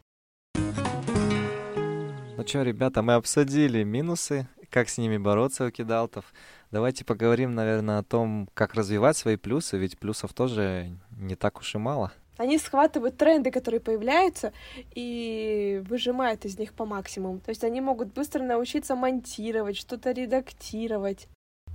Ну 2.36 2.46
что, 2.46 2.62
ребята, 2.62 3.02
мы 3.02 3.14
обсудили 3.14 3.82
минусы 3.82 4.48
как 4.70 4.88
с 4.88 4.98
ними 4.98 5.18
бороться 5.18 5.66
у 5.66 5.70
кидалтов. 5.70 6.32
Давайте 6.70 7.04
поговорим, 7.04 7.54
наверное, 7.54 7.98
о 7.98 8.02
том, 8.02 8.48
как 8.54 8.74
развивать 8.74 9.16
свои 9.16 9.36
плюсы, 9.36 9.76
ведь 9.76 9.98
плюсов 9.98 10.32
тоже 10.32 10.90
не 11.18 11.34
так 11.34 11.58
уж 11.58 11.74
и 11.74 11.78
мало. 11.78 12.12
Они 12.38 12.56
схватывают 12.56 13.18
тренды, 13.18 13.50
которые 13.50 13.80
появляются, 13.80 14.54
и 14.94 15.82
выжимают 15.86 16.46
из 16.46 16.58
них 16.58 16.72
по 16.72 16.86
максимуму. 16.86 17.40
То 17.40 17.50
есть 17.50 17.64
они 17.64 17.82
могут 17.82 18.14
быстро 18.14 18.42
научиться 18.42 18.94
монтировать, 18.94 19.76
что-то 19.76 20.12
редактировать. 20.12 21.28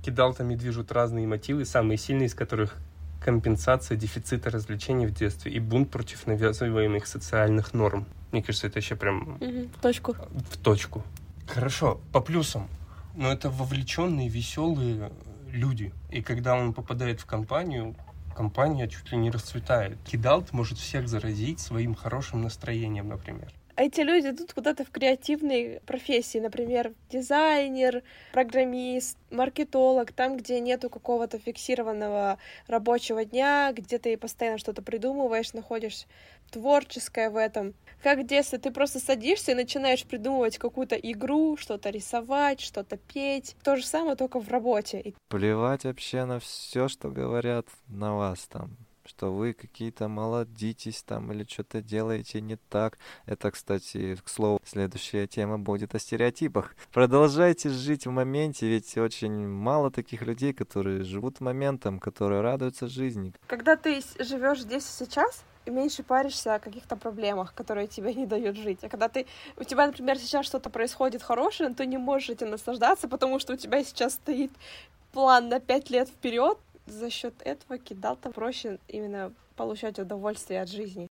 Кидалтами 0.04 0.56
движут 0.56 0.90
разные 0.90 1.26
мотивы, 1.26 1.64
самые 1.64 1.98
сильные 1.98 2.26
из 2.26 2.34
которых 2.34 2.78
компенсация 3.22 3.96
дефицита 3.96 4.50
развлечений 4.50 5.06
в 5.06 5.12
детстве 5.14 5.52
и 5.52 5.60
бунт 5.60 5.90
против 5.90 6.26
навязываемых 6.26 7.06
социальных 7.06 7.72
норм. 7.72 8.06
Мне 8.32 8.42
кажется, 8.42 8.66
это 8.66 8.78
еще 8.78 8.96
прям... 8.96 9.36
Угу, 9.40 9.68
в 9.76 9.80
точку. 9.80 10.16
В 10.50 10.58
точку. 10.58 11.04
Хорошо, 11.46 12.00
по 12.12 12.20
плюсам 12.20 12.68
но 13.16 13.32
это 13.32 13.50
вовлеченные, 13.50 14.28
веселые 14.28 15.10
люди. 15.50 15.92
И 16.10 16.22
когда 16.22 16.54
он 16.54 16.72
попадает 16.72 17.20
в 17.20 17.26
компанию, 17.26 17.96
компания 18.36 18.86
чуть 18.88 19.10
ли 19.10 19.18
не 19.18 19.30
расцветает. 19.30 19.98
Кидалт 20.04 20.52
может 20.52 20.78
всех 20.78 21.08
заразить 21.08 21.58
своим 21.58 21.94
хорошим 21.94 22.42
настроением, 22.42 23.08
например. 23.08 23.52
Эти 23.76 24.00
люди 24.00 24.28
идут 24.28 24.54
куда-то 24.54 24.84
в 24.84 24.90
креативные 24.90 25.80
профессии, 25.80 26.38
например, 26.38 26.94
дизайнер, 27.10 28.02
программист, 28.32 29.18
маркетолог, 29.30 30.12
там, 30.12 30.38
где 30.38 30.60
нету 30.60 30.88
какого-то 30.88 31.38
фиксированного 31.38 32.38
рабочего 32.68 33.24
дня, 33.26 33.72
где 33.76 33.98
ты 33.98 34.16
постоянно 34.16 34.56
что-то 34.56 34.80
придумываешь, 34.80 35.52
находишь 35.52 36.06
творческое 36.50 37.28
в 37.28 37.36
этом 37.36 37.74
как 38.02 38.24
в 38.24 38.58
ты 38.58 38.70
просто 38.70 39.00
садишься 39.00 39.52
и 39.52 39.54
начинаешь 39.56 40.04
придумывать 40.04 40.58
какую-то 40.58 40.94
игру, 40.94 41.56
что-то 41.56 41.90
рисовать, 41.90 42.60
что-то 42.60 42.98
петь. 42.98 43.56
То 43.64 43.74
же 43.74 43.84
самое, 43.84 44.16
только 44.16 44.38
в 44.38 44.48
работе. 44.48 45.14
Плевать 45.28 45.82
вообще 45.82 46.24
на 46.24 46.38
все, 46.38 46.86
что 46.86 47.08
говорят 47.08 47.66
на 47.88 48.14
вас 48.14 48.46
там 48.46 48.76
что 49.06 49.32
вы 49.32 49.52
какие-то 49.52 50.08
молодитесь 50.08 51.02
там 51.02 51.32
или 51.32 51.44
что-то 51.48 51.82
делаете 51.82 52.40
не 52.40 52.56
так. 52.56 52.98
Это, 53.26 53.50
кстати, 53.50 54.16
к 54.16 54.28
слову, 54.28 54.60
следующая 54.64 55.26
тема 55.26 55.58
будет 55.58 55.94
о 55.94 55.98
стереотипах. 55.98 56.74
Продолжайте 56.92 57.70
жить 57.70 58.06
в 58.06 58.10
моменте, 58.10 58.68
ведь 58.68 58.96
очень 58.96 59.46
мало 59.48 59.90
таких 59.90 60.22
людей, 60.22 60.52
которые 60.52 61.04
живут 61.04 61.40
моментом, 61.40 61.98
которые 61.98 62.40
радуются 62.40 62.88
жизни. 62.88 63.32
Когда 63.46 63.76
ты 63.76 64.02
живешь 64.18 64.62
здесь 64.62 64.84
и 64.88 65.04
сейчас, 65.04 65.44
меньше 65.70 66.02
паришься 66.02 66.54
о 66.54 66.58
каких-то 66.58 66.96
проблемах, 66.96 67.54
которые 67.54 67.86
тебе 67.86 68.14
не 68.14 68.26
дают 68.26 68.56
жить. 68.56 68.78
А 68.82 68.88
когда 68.88 69.08
ты, 69.08 69.26
у 69.56 69.64
тебя, 69.64 69.86
например, 69.86 70.18
сейчас 70.18 70.46
что-то 70.46 70.70
происходит 70.70 71.22
хорошее, 71.22 71.70
ты 71.74 71.86
не 71.86 71.98
можешь 71.98 72.30
этим 72.30 72.50
наслаждаться, 72.50 73.08
потому 73.08 73.38
что 73.38 73.54
у 73.54 73.56
тебя 73.56 73.82
сейчас 73.84 74.14
стоит 74.14 74.52
план 75.12 75.48
на 75.48 75.60
пять 75.60 75.90
лет 75.90 76.08
вперед. 76.08 76.58
За 76.86 77.10
счет 77.10 77.34
этого 77.44 77.78
кидал-то 77.78 78.30
проще 78.30 78.78
именно 78.88 79.32
получать 79.56 79.98
удовольствие 79.98 80.62
от 80.62 80.68
жизни. 80.68 81.08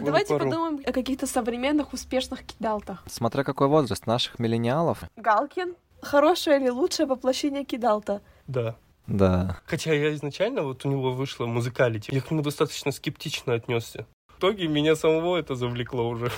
Давайте 0.00 0.36
подумаем 0.36 0.80
о 0.84 0.92
каких-то 0.92 1.26
современных 1.26 1.92
успешных 1.92 2.44
кидалтах. 2.44 3.04
Смотря 3.08 3.44
какой 3.44 3.68
возраст 3.68 4.06
наших 4.06 4.38
миллениалов. 4.38 5.04
Галкин. 5.16 5.76
Хорошее 6.00 6.60
или 6.60 6.68
лучшее 6.68 7.06
воплощение 7.06 7.64
кидалта? 7.64 8.22
Да. 8.48 8.76
Да. 9.06 9.60
Хотя 9.66 9.92
я 9.92 10.12
изначально, 10.14 10.62
вот 10.62 10.84
у 10.84 10.90
него 10.90 11.12
вышло 11.12 11.46
музыкалити, 11.46 12.12
я 12.12 12.20
к 12.20 12.30
нему 12.30 12.42
достаточно 12.42 12.92
скептично 12.92 13.54
отнесся. 13.54 14.06
В 14.28 14.38
итоге 14.38 14.66
меня 14.66 14.96
самого 14.96 15.36
это 15.36 15.54
завлекло 15.54 16.08
уже. 16.08 16.30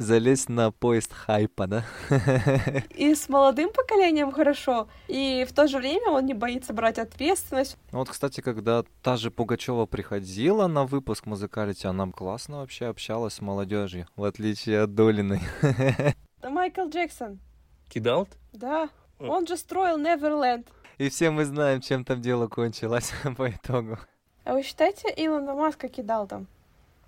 Залезть 0.00 0.48
на 0.48 0.72
поезд 0.72 1.12
хайпа, 1.12 1.66
да? 1.66 1.84
И 2.96 3.14
с 3.14 3.28
молодым 3.28 3.70
поколением 3.70 4.32
хорошо, 4.32 4.88
и 5.08 5.46
в 5.46 5.52
то 5.52 5.68
же 5.68 5.76
время 5.76 6.10
он 6.10 6.24
не 6.24 6.32
боится 6.32 6.72
брать 6.72 6.98
ответственность. 6.98 7.76
Ну 7.92 7.98
вот, 7.98 8.08
кстати, 8.08 8.40
когда 8.40 8.82
та 9.02 9.18
же 9.18 9.30
Пугачева 9.30 9.84
приходила 9.84 10.68
на 10.68 10.86
выпуск 10.86 11.26
музыкалити, 11.26 11.86
она 11.86 12.10
классно 12.10 12.60
вообще 12.60 12.86
общалась 12.86 13.34
с 13.34 13.40
молодежью, 13.42 14.06
в 14.16 14.24
отличие 14.24 14.80
от 14.80 14.94
Долиной. 14.94 15.42
Майкл 16.42 16.88
Джексон. 16.88 17.38
Kidult? 17.90 18.30
Да. 18.54 18.88
Он 19.18 19.46
же 19.46 19.58
строил 19.58 19.98
Неверленд. 19.98 20.66
И 20.96 21.10
все 21.10 21.28
мы 21.30 21.44
знаем, 21.44 21.82
чем 21.82 22.06
там 22.06 22.22
дело 22.22 22.48
кончилось 22.48 23.12
по 23.36 23.50
итогу. 23.50 23.98
А 24.44 24.54
вы 24.54 24.62
считаете, 24.62 25.12
Илона 25.14 25.52
Маска 25.54 25.88
kidult 25.88 26.26
ом? 26.26 26.46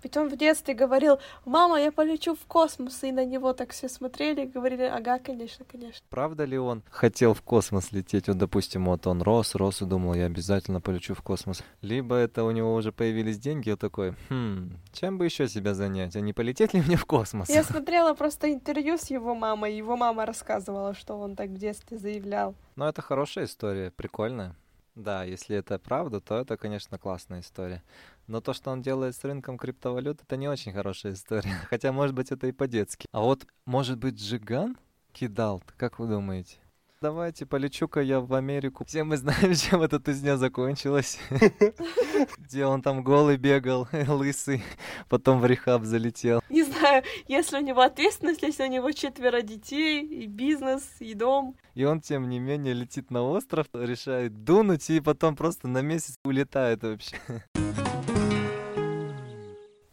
Ведь 0.03 0.17
он 0.17 0.29
в 0.29 0.35
детстве 0.35 0.73
говорил, 0.73 1.19
мама, 1.45 1.79
я 1.79 1.91
полечу 1.91 2.35
в 2.35 2.45
космос, 2.45 3.03
и 3.03 3.11
на 3.11 3.25
него 3.25 3.53
так 3.53 3.71
все 3.71 3.87
смотрели 3.87 4.43
и 4.43 4.45
говорили, 4.45 4.83
ага, 4.83 5.17
конечно, 5.19 5.65
конечно. 5.65 6.05
Правда 6.09 6.43
ли 6.43 6.57
он 6.57 6.83
хотел 6.89 7.33
в 7.33 7.41
космос 7.41 7.91
лететь? 7.91 8.27
Вот, 8.27 8.37
допустим, 8.37 8.85
вот 8.85 9.07
он 9.07 9.21
рос, 9.21 9.55
рос 9.55 9.81
и 9.81 9.85
думал, 9.85 10.13
я 10.13 10.25
обязательно 10.25 10.81
полечу 10.81 11.13
в 11.13 11.21
космос. 11.21 11.63
Либо 11.81 12.15
это 12.15 12.43
у 12.43 12.51
него 12.51 12.73
уже 12.73 12.91
появились 12.91 13.39
деньги, 13.39 13.71
он 13.71 13.77
такой, 13.77 14.13
хм, 14.29 14.77
чем 14.91 15.17
бы 15.17 15.25
еще 15.25 15.47
себя 15.47 15.73
занять, 15.73 16.15
а 16.15 16.19
не 16.19 16.33
полететь 16.33 16.73
ли 16.73 16.81
мне 16.81 16.97
в 16.97 17.05
космос? 17.05 17.49
Я 17.49 17.63
смотрела 17.63 18.13
просто 18.13 18.51
интервью 18.51 18.97
с 18.97 19.09
его 19.09 19.33
мамой, 19.33 19.75
его 19.75 19.95
мама 19.95 20.25
рассказывала, 20.25 20.93
что 20.93 21.17
он 21.17 21.35
так 21.35 21.49
в 21.49 21.57
детстве 21.57 21.97
заявлял. 21.97 22.55
Ну, 22.75 22.85
это 22.85 23.01
хорошая 23.01 23.45
история, 23.45 23.91
прикольная. 23.91 24.55
Да, 24.95 25.23
если 25.23 25.57
это 25.57 25.79
правда, 25.79 26.19
то 26.19 26.37
это, 26.37 26.55
конечно, 26.55 26.99
классная 26.99 27.39
история. 27.39 27.81
Но 28.27 28.41
то, 28.41 28.53
что 28.53 28.71
он 28.71 28.81
делает 28.81 29.15
с 29.15 29.23
рынком 29.23 29.57
криптовалют, 29.57 30.21
это 30.21 30.37
не 30.37 30.47
очень 30.47 30.73
хорошая 30.73 31.13
история. 31.13 31.53
Хотя, 31.69 31.91
может 31.91 32.15
быть, 32.15 32.31
это 32.31 32.47
и 32.47 32.51
по-детски. 32.51 33.07
А 33.11 33.21
вот, 33.21 33.45
может 33.65 33.97
быть, 33.97 34.15
Джиган 34.15 34.77
кидал, 35.11 35.61
как 35.77 35.99
вы 35.99 36.07
думаете? 36.07 36.57
Давайте 37.03 37.45
полечу-ка 37.45 37.99
я 37.99 38.21
в 38.21 38.33
Америку. 38.33 38.85
Все 38.85 39.03
мы 39.03 39.17
знаем, 39.17 39.53
чем 39.55 39.81
эта 39.81 39.99
тузня 39.99 40.37
закончилась. 40.37 41.19
Где 42.37 42.65
он 42.65 42.81
там 42.81 43.03
голый 43.03 43.35
бегал, 43.35 43.89
лысый, 44.07 44.63
потом 45.09 45.41
в 45.41 45.45
рехаб 45.45 45.83
залетел. 45.83 46.41
Не 46.47 46.63
знаю, 46.63 47.03
если 47.27 47.57
у 47.57 47.59
него 47.59 47.81
ответственность, 47.81 48.41
если 48.41 48.63
у 48.63 48.67
него 48.67 48.89
четверо 48.93 49.41
детей, 49.41 50.01
и 50.01 50.27
бизнес, 50.27 50.83
и 50.99 51.13
дом. 51.13 51.57
И 51.73 51.83
он, 51.83 51.99
тем 51.99 52.29
не 52.29 52.39
менее, 52.39 52.73
летит 52.73 53.11
на 53.11 53.21
остров, 53.21 53.67
решает 53.73 54.45
дунуть, 54.45 54.89
и 54.89 55.01
потом 55.01 55.35
просто 55.35 55.67
на 55.67 55.81
месяц 55.81 56.15
улетает 56.23 56.83
вообще. 56.83 57.17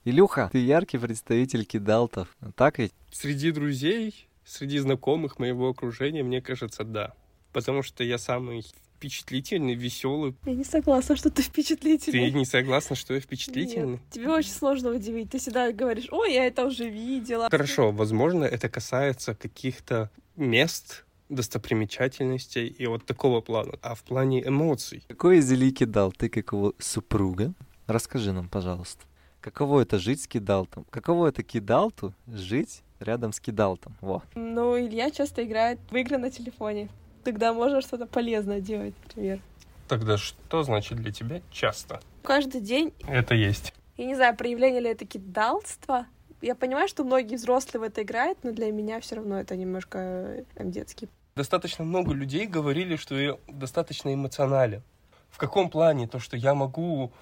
Илюха, 0.04 0.48
ты 0.50 0.58
яркий 0.58 0.98
представитель 0.98 1.64
кидалтов, 1.64 2.34
так 2.56 2.78
ведь? 2.78 2.92
Среди 3.12 3.50
друзей, 3.50 4.28
среди 4.44 4.78
знакомых 4.78 5.38
моего 5.38 5.68
окружения, 5.68 6.22
мне 6.22 6.40
кажется, 6.40 6.84
да. 6.84 7.12
Потому 7.52 7.82
что 7.82 8.02
я 8.02 8.16
самый 8.16 8.64
впечатлительный, 8.96 9.74
веселый. 9.74 10.34
Я 10.44 10.54
не 10.54 10.64
согласна, 10.64 11.16
что 11.16 11.30
ты 11.30 11.42
впечатлительный. 11.42 12.30
Ты 12.30 12.36
не 12.36 12.44
согласна, 12.44 12.96
что 12.96 13.14
я 13.14 13.20
впечатлительный? 13.20 13.92
Нет, 13.92 14.00
тебе 14.10 14.28
очень 14.28 14.50
сложно 14.50 14.90
удивить. 14.90 15.30
Ты 15.30 15.38
всегда 15.38 15.72
говоришь, 15.72 16.08
ой, 16.10 16.34
я 16.34 16.46
это 16.46 16.64
уже 16.66 16.88
видела. 16.88 17.48
Хорошо, 17.50 17.92
возможно, 17.92 18.44
это 18.44 18.68
касается 18.68 19.34
каких-то 19.34 20.10
мест, 20.36 21.04
достопримечательностей 21.28 22.66
и 22.66 22.86
вот 22.86 23.06
такого 23.06 23.40
плана. 23.40 23.72
А 23.82 23.94
в 23.94 24.02
плане 24.02 24.46
эмоций? 24.46 25.02
Какой 25.08 25.40
Зели 25.40 25.70
кидал 25.70 26.12
ты 26.12 26.28
как 26.28 26.52
его 26.52 26.74
супруга? 26.78 27.54
Расскажи 27.86 28.32
нам, 28.32 28.48
пожалуйста. 28.48 29.02
Каково 29.40 29.80
это 29.80 29.98
жить 29.98 30.22
с 30.22 30.26
кидалтом? 30.26 30.84
Каково 30.90 31.28
это 31.28 31.42
кидалту 31.42 32.12
жить 32.26 32.82
рядом 32.98 33.32
с 33.32 33.40
кидалтом? 33.40 33.96
Во. 34.00 34.22
Ну, 34.34 34.78
Илья 34.78 35.10
часто 35.10 35.44
играет 35.44 35.78
в 35.90 35.96
игры 35.96 36.18
на 36.18 36.30
телефоне. 36.30 36.88
Тогда 37.24 37.52
можно 37.54 37.80
что-то 37.80 38.06
полезное 38.06 38.60
делать, 38.60 38.94
например. 39.06 39.40
Тогда 39.88 40.18
что 40.18 40.62
значит 40.62 40.98
для 40.98 41.10
тебя 41.10 41.40
часто? 41.50 42.00
Каждый 42.22 42.60
день, 42.60 42.92
Это 43.08 43.34
есть. 43.34 43.72
я 43.96 44.04
не 44.06 44.14
знаю, 44.14 44.36
проявление 44.36 44.80
ли 44.80 44.90
это 44.90 45.06
кидалтство. 45.06 46.06
Я 46.42 46.54
понимаю, 46.54 46.88
что 46.88 47.04
многие 47.04 47.36
взрослые 47.36 47.80
в 47.80 47.82
это 47.84 48.02
играют, 48.02 48.38
но 48.42 48.52
для 48.52 48.70
меня 48.70 49.00
все 49.00 49.16
равно 49.16 49.40
это 49.40 49.56
немножко 49.56 49.98
э, 49.98 50.64
детский. 50.64 51.08
Достаточно 51.34 51.84
много 51.84 52.12
людей 52.12 52.46
говорили, 52.46 52.96
что 52.96 53.18
я 53.18 53.36
достаточно 53.48 54.12
эмоционален. 54.12 54.82
В 55.30 55.38
каком 55.38 55.70
плане? 55.70 56.08
То, 56.08 56.18
что 56.18 56.36
я 56.36 56.54
могу 56.54 57.12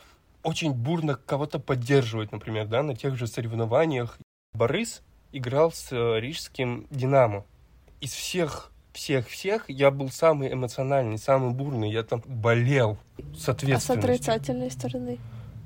очень 0.42 0.72
бурно 0.72 1.14
кого-то 1.14 1.58
поддерживать, 1.58 2.32
например, 2.32 2.66
да, 2.66 2.82
на 2.82 2.94
тех 2.94 3.16
же 3.16 3.26
соревнованиях. 3.26 4.18
Борис 4.52 5.02
играл 5.32 5.72
с 5.72 5.92
э, 5.92 6.20
рижским 6.20 6.86
«Динамо». 6.90 7.44
Из 8.00 8.12
всех 8.12 8.72
всех-всех 8.92 9.64
я 9.68 9.90
был 9.90 10.10
самый 10.10 10.52
эмоциональный, 10.52 11.18
самый 11.18 11.52
бурный. 11.52 11.90
Я 11.90 12.02
там 12.02 12.20
болел 12.26 12.98
с 13.36 13.48
А 13.48 13.54
с 13.54 13.90
отрицательной 13.90 14.70
стороны? 14.70 15.18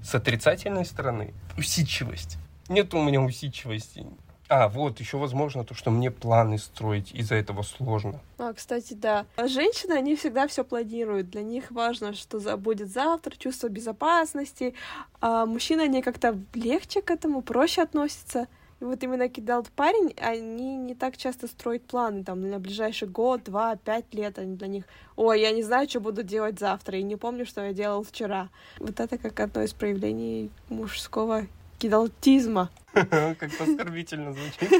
С 0.02 0.14
отрицательной 0.14 0.84
стороны 0.84 1.32
усидчивость. 1.56 2.36
Нет 2.68 2.92
у 2.94 3.02
меня 3.02 3.20
усидчивости. 3.20 4.06
А, 4.54 4.68
вот, 4.68 5.00
еще 5.00 5.16
возможно 5.16 5.64
то, 5.64 5.72
что 5.72 5.90
мне 5.90 6.10
планы 6.10 6.58
строить 6.58 7.10
из-за 7.14 7.36
этого 7.36 7.62
сложно. 7.62 8.20
А, 8.36 8.52
кстати, 8.52 8.92
да. 8.92 9.24
А 9.36 9.48
Женщины, 9.48 9.92
они 9.92 10.14
всегда 10.14 10.46
все 10.46 10.62
планируют. 10.62 11.30
Для 11.30 11.42
них 11.42 11.70
важно, 11.70 12.12
что 12.12 12.38
будет 12.58 12.92
завтра, 12.92 13.34
чувство 13.34 13.70
безопасности. 13.70 14.74
А 15.22 15.46
мужчины, 15.46 15.80
они 15.80 16.02
как-то 16.02 16.38
легче 16.52 17.00
к 17.00 17.10
этому, 17.10 17.40
проще 17.40 17.80
относятся. 17.80 18.46
И 18.82 18.84
вот 18.84 19.02
именно 19.02 19.30
кидал 19.30 19.66
парень, 19.74 20.14
они 20.20 20.76
не 20.76 20.94
так 20.94 21.16
часто 21.16 21.46
строят 21.46 21.84
планы 21.84 22.22
там 22.22 22.50
на 22.50 22.58
ближайший 22.58 23.08
год, 23.08 23.44
два, 23.44 23.76
пять 23.76 24.12
лет. 24.12 24.38
Они 24.38 24.56
для 24.56 24.66
них, 24.66 24.84
ой, 25.16 25.40
я 25.40 25.52
не 25.52 25.62
знаю, 25.62 25.88
что 25.88 26.00
буду 26.00 26.22
делать 26.22 26.58
завтра, 26.58 26.98
и 26.98 27.02
не 27.02 27.16
помню, 27.16 27.46
что 27.46 27.64
я 27.64 27.72
делал 27.72 28.04
вчера. 28.04 28.50
Вот 28.78 29.00
это 29.00 29.16
как 29.16 29.40
одно 29.40 29.62
из 29.62 29.72
проявлений 29.72 30.50
мужского 30.68 31.46
кидалтизма. 31.82 32.70
Как 32.92 33.42
оскорбительно 33.42 34.32
звучит. 34.32 34.70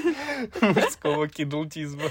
Мужского 0.63 1.29
кидалтизма. 1.29 2.11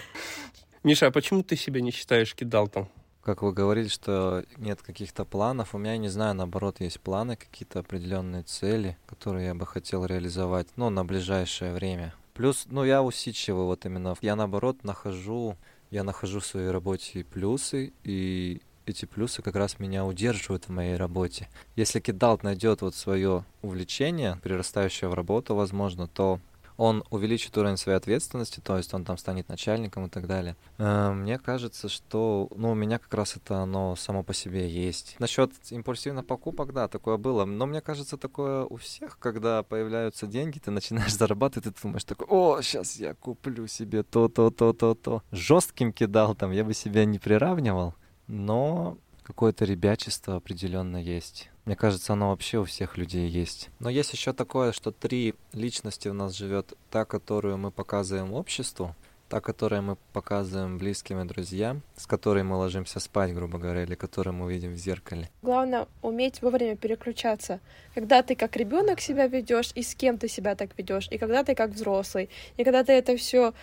Миша, 0.83 1.07
а 1.07 1.11
почему 1.11 1.43
ты 1.43 1.55
себя 1.55 1.79
не 1.79 1.91
считаешь 1.91 2.35
кидалтом? 2.35 2.89
Как 3.23 3.41
вы 3.41 3.53
говорили, 3.53 3.87
что 3.87 4.43
нет 4.57 4.81
каких-то 4.81 5.25
планов, 5.25 5.75
у 5.75 5.77
меня, 5.77 5.95
не 5.97 6.09
знаю, 6.09 6.33
наоборот, 6.33 6.81
есть 6.81 6.99
планы, 6.99 7.35
какие-то 7.35 7.79
определенные 7.79 8.43
цели, 8.43 8.97
которые 9.05 9.45
я 9.45 9.55
бы 9.55 9.65
хотел 9.65 10.05
реализовать, 10.05 10.67
ну, 10.75 10.89
на 10.89 11.05
ближайшее 11.05 11.71
время. 11.71 12.13
Плюс, 12.33 12.65
ну, 12.69 12.83
я 12.83 13.03
усидчивый 13.03 13.65
вот 13.65 13.85
именно. 13.85 14.15
Я, 14.21 14.35
наоборот, 14.35 14.83
нахожу, 14.83 15.55
я 15.91 16.03
нахожу 16.03 16.39
в 16.39 16.45
своей 16.45 16.71
работе 16.71 17.19
и 17.19 17.23
плюсы, 17.23 17.93
и 18.03 18.61
эти 18.91 19.05
плюсы 19.05 19.41
как 19.41 19.55
раз 19.55 19.79
меня 19.79 20.05
удерживают 20.05 20.65
в 20.65 20.69
моей 20.69 20.95
работе. 20.95 21.49
Если 21.75 21.99
кидалт 21.99 22.43
найдет 22.43 22.81
вот 22.81 22.95
свое 22.95 23.43
увлечение, 23.61 24.39
перерастающее 24.43 25.09
в 25.09 25.13
работу, 25.13 25.55
возможно, 25.55 26.07
то 26.07 26.39
он 26.81 27.03
увеличит 27.11 27.55
уровень 27.59 27.77
своей 27.77 27.97
ответственности, 27.97 28.59
то 28.59 28.75
есть 28.75 28.91
он 28.95 29.05
там 29.05 29.15
станет 29.17 29.49
начальником 29.49 30.07
и 30.07 30.09
так 30.09 30.25
далее. 30.25 30.55
Э, 30.79 31.11
Мне 31.11 31.37
кажется, 31.37 31.89
что 31.89 32.49
ну, 32.55 32.71
у 32.71 32.73
меня 32.73 32.97
как 32.97 33.13
раз 33.13 33.35
это 33.35 33.57
оно 33.57 33.95
само 33.95 34.23
по 34.23 34.33
себе 34.33 34.67
есть. 34.67 35.15
Насчет 35.19 35.51
импульсивных 35.69 36.25
покупок, 36.25 36.73
да, 36.73 36.87
такое 36.87 37.17
было. 37.17 37.45
Но 37.45 37.67
мне 37.67 37.81
кажется, 37.81 38.17
такое 38.17 38.65
у 38.65 38.77
всех, 38.77 39.19
когда 39.19 39.61
появляются 39.61 40.25
деньги, 40.25 40.57
ты 40.57 40.71
начинаешь 40.71 41.13
зарабатывать, 41.13 41.67
и 41.67 41.69
ты 41.71 41.81
думаешь 41.83 42.03
такой, 42.03 42.25
о, 42.27 42.61
сейчас 42.61 42.95
я 42.95 43.13
куплю 43.13 43.67
себе 43.67 44.01
то, 44.01 44.27
то, 44.27 44.49
то, 44.49 44.73
то, 44.73 44.95
то. 44.95 45.21
Жестким 45.31 45.93
кидал 45.93 46.33
там, 46.33 46.49
я 46.49 46.63
бы 46.63 46.73
себя 46.73 47.05
не 47.05 47.19
приравнивал, 47.19 47.93
но 48.31 48.97
какое-то 49.23 49.65
ребячество 49.65 50.37
определенно 50.37 50.97
есть. 50.97 51.49
Мне 51.65 51.75
кажется, 51.75 52.13
оно 52.13 52.29
вообще 52.29 52.59
у 52.59 52.63
всех 52.63 52.97
людей 52.97 53.29
есть. 53.29 53.69
Но 53.79 53.89
есть 53.89 54.13
еще 54.13 54.33
такое, 54.33 54.71
что 54.71 54.91
три 54.91 55.35
личности 55.53 56.07
у 56.07 56.13
нас 56.13 56.33
живет. 56.33 56.73
Та, 56.89 57.05
которую 57.05 57.57
мы 57.57 57.71
показываем 57.71 58.33
обществу, 58.33 58.95
та, 59.27 59.41
которую 59.41 59.83
мы 59.83 59.97
показываем 60.13 60.77
близким 60.77 61.19
и 61.19 61.25
друзьям, 61.25 61.81
с 61.95 62.07
которой 62.07 62.43
мы 62.43 62.55
ложимся 62.55 62.99
спать, 62.99 63.33
грубо 63.33 63.59
говоря, 63.59 63.83
или 63.83 63.95
которую 63.95 64.33
мы 64.33 64.51
видим 64.51 64.73
в 64.73 64.77
зеркале. 64.77 65.29
Главное 65.41 65.87
уметь 66.01 66.41
вовремя 66.41 66.77
переключаться. 66.77 67.59
Когда 67.93 68.23
ты 68.23 68.35
как 68.35 68.55
ребенок 68.55 69.01
себя 69.01 69.27
ведешь, 69.27 69.71
и 69.75 69.83
с 69.83 69.93
кем 69.93 70.17
ты 70.17 70.29
себя 70.29 70.55
так 70.55 70.77
ведешь, 70.77 71.09
и 71.11 71.17
когда 71.17 71.43
ты 71.43 71.53
как 71.53 71.71
взрослый. 71.71 72.29
И 72.55 72.63
когда 72.63 72.83
ты 72.83 72.93
это 72.93 73.17
все 73.17 73.53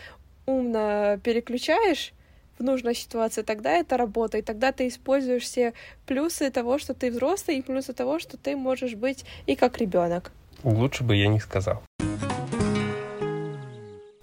умно 0.46 1.18
переключаешь 1.24 2.12
в 2.58 2.62
нужной 2.62 2.94
ситуации, 2.94 3.42
тогда 3.42 3.72
это 3.72 3.96
работает. 3.96 4.44
Тогда 4.44 4.72
ты 4.72 4.88
используешь 4.88 5.44
все 5.44 5.72
плюсы 6.06 6.50
того, 6.50 6.78
что 6.78 6.94
ты 6.94 7.10
взрослый, 7.10 7.58
и 7.58 7.62
плюсы 7.62 7.92
того, 7.92 8.18
что 8.18 8.36
ты 8.36 8.56
можешь 8.56 8.94
быть 8.94 9.24
и 9.46 9.56
как 9.56 9.78
ребенок. 9.78 10.32
Лучше 10.64 11.04
бы 11.04 11.16
я 11.16 11.28
не 11.28 11.40
сказал. 11.40 11.82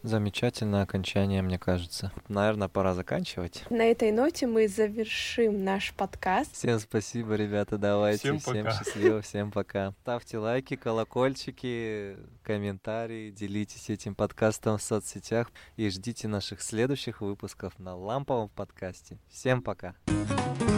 Замечательное 0.05 0.83
окончание, 0.83 1.41
мне 1.41 1.57
кажется. 1.57 2.11
Наверное, 2.27 2.67
пора 2.67 2.93
заканчивать. 2.93 3.63
На 3.71 3.85
этой 3.85 4.11
ноте 4.11 4.45
мы 4.45 4.67
завершим 4.67 5.63
наш 5.63 5.93
подкаст. 5.93 6.53
Всем 6.53 6.79
спасибо, 6.79 7.33
ребята, 7.33 7.79
давайте. 7.79 8.19
Всем 8.19 8.39
Всем, 8.39 8.65
пока. 8.65 8.77
счастливо, 8.77 9.21
всем 9.21 9.51
пока. 9.51 9.93
Ставьте 10.01 10.37
лайки, 10.37 10.75
колокольчики, 10.75 12.17
комментарии, 12.43 13.31
делитесь 13.31 13.89
этим 13.89 14.13
подкастом 14.13 14.77
в 14.77 14.83
соцсетях 14.83 15.51
и 15.75 15.89
ждите 15.89 16.27
наших 16.27 16.61
следующих 16.61 17.21
выпусков 17.21 17.77
на 17.79 17.95
ламповом 17.95 18.49
подкасте. 18.49 19.17
Всем 19.29 19.63
пока. 19.63 19.95
Пока. 20.05 20.74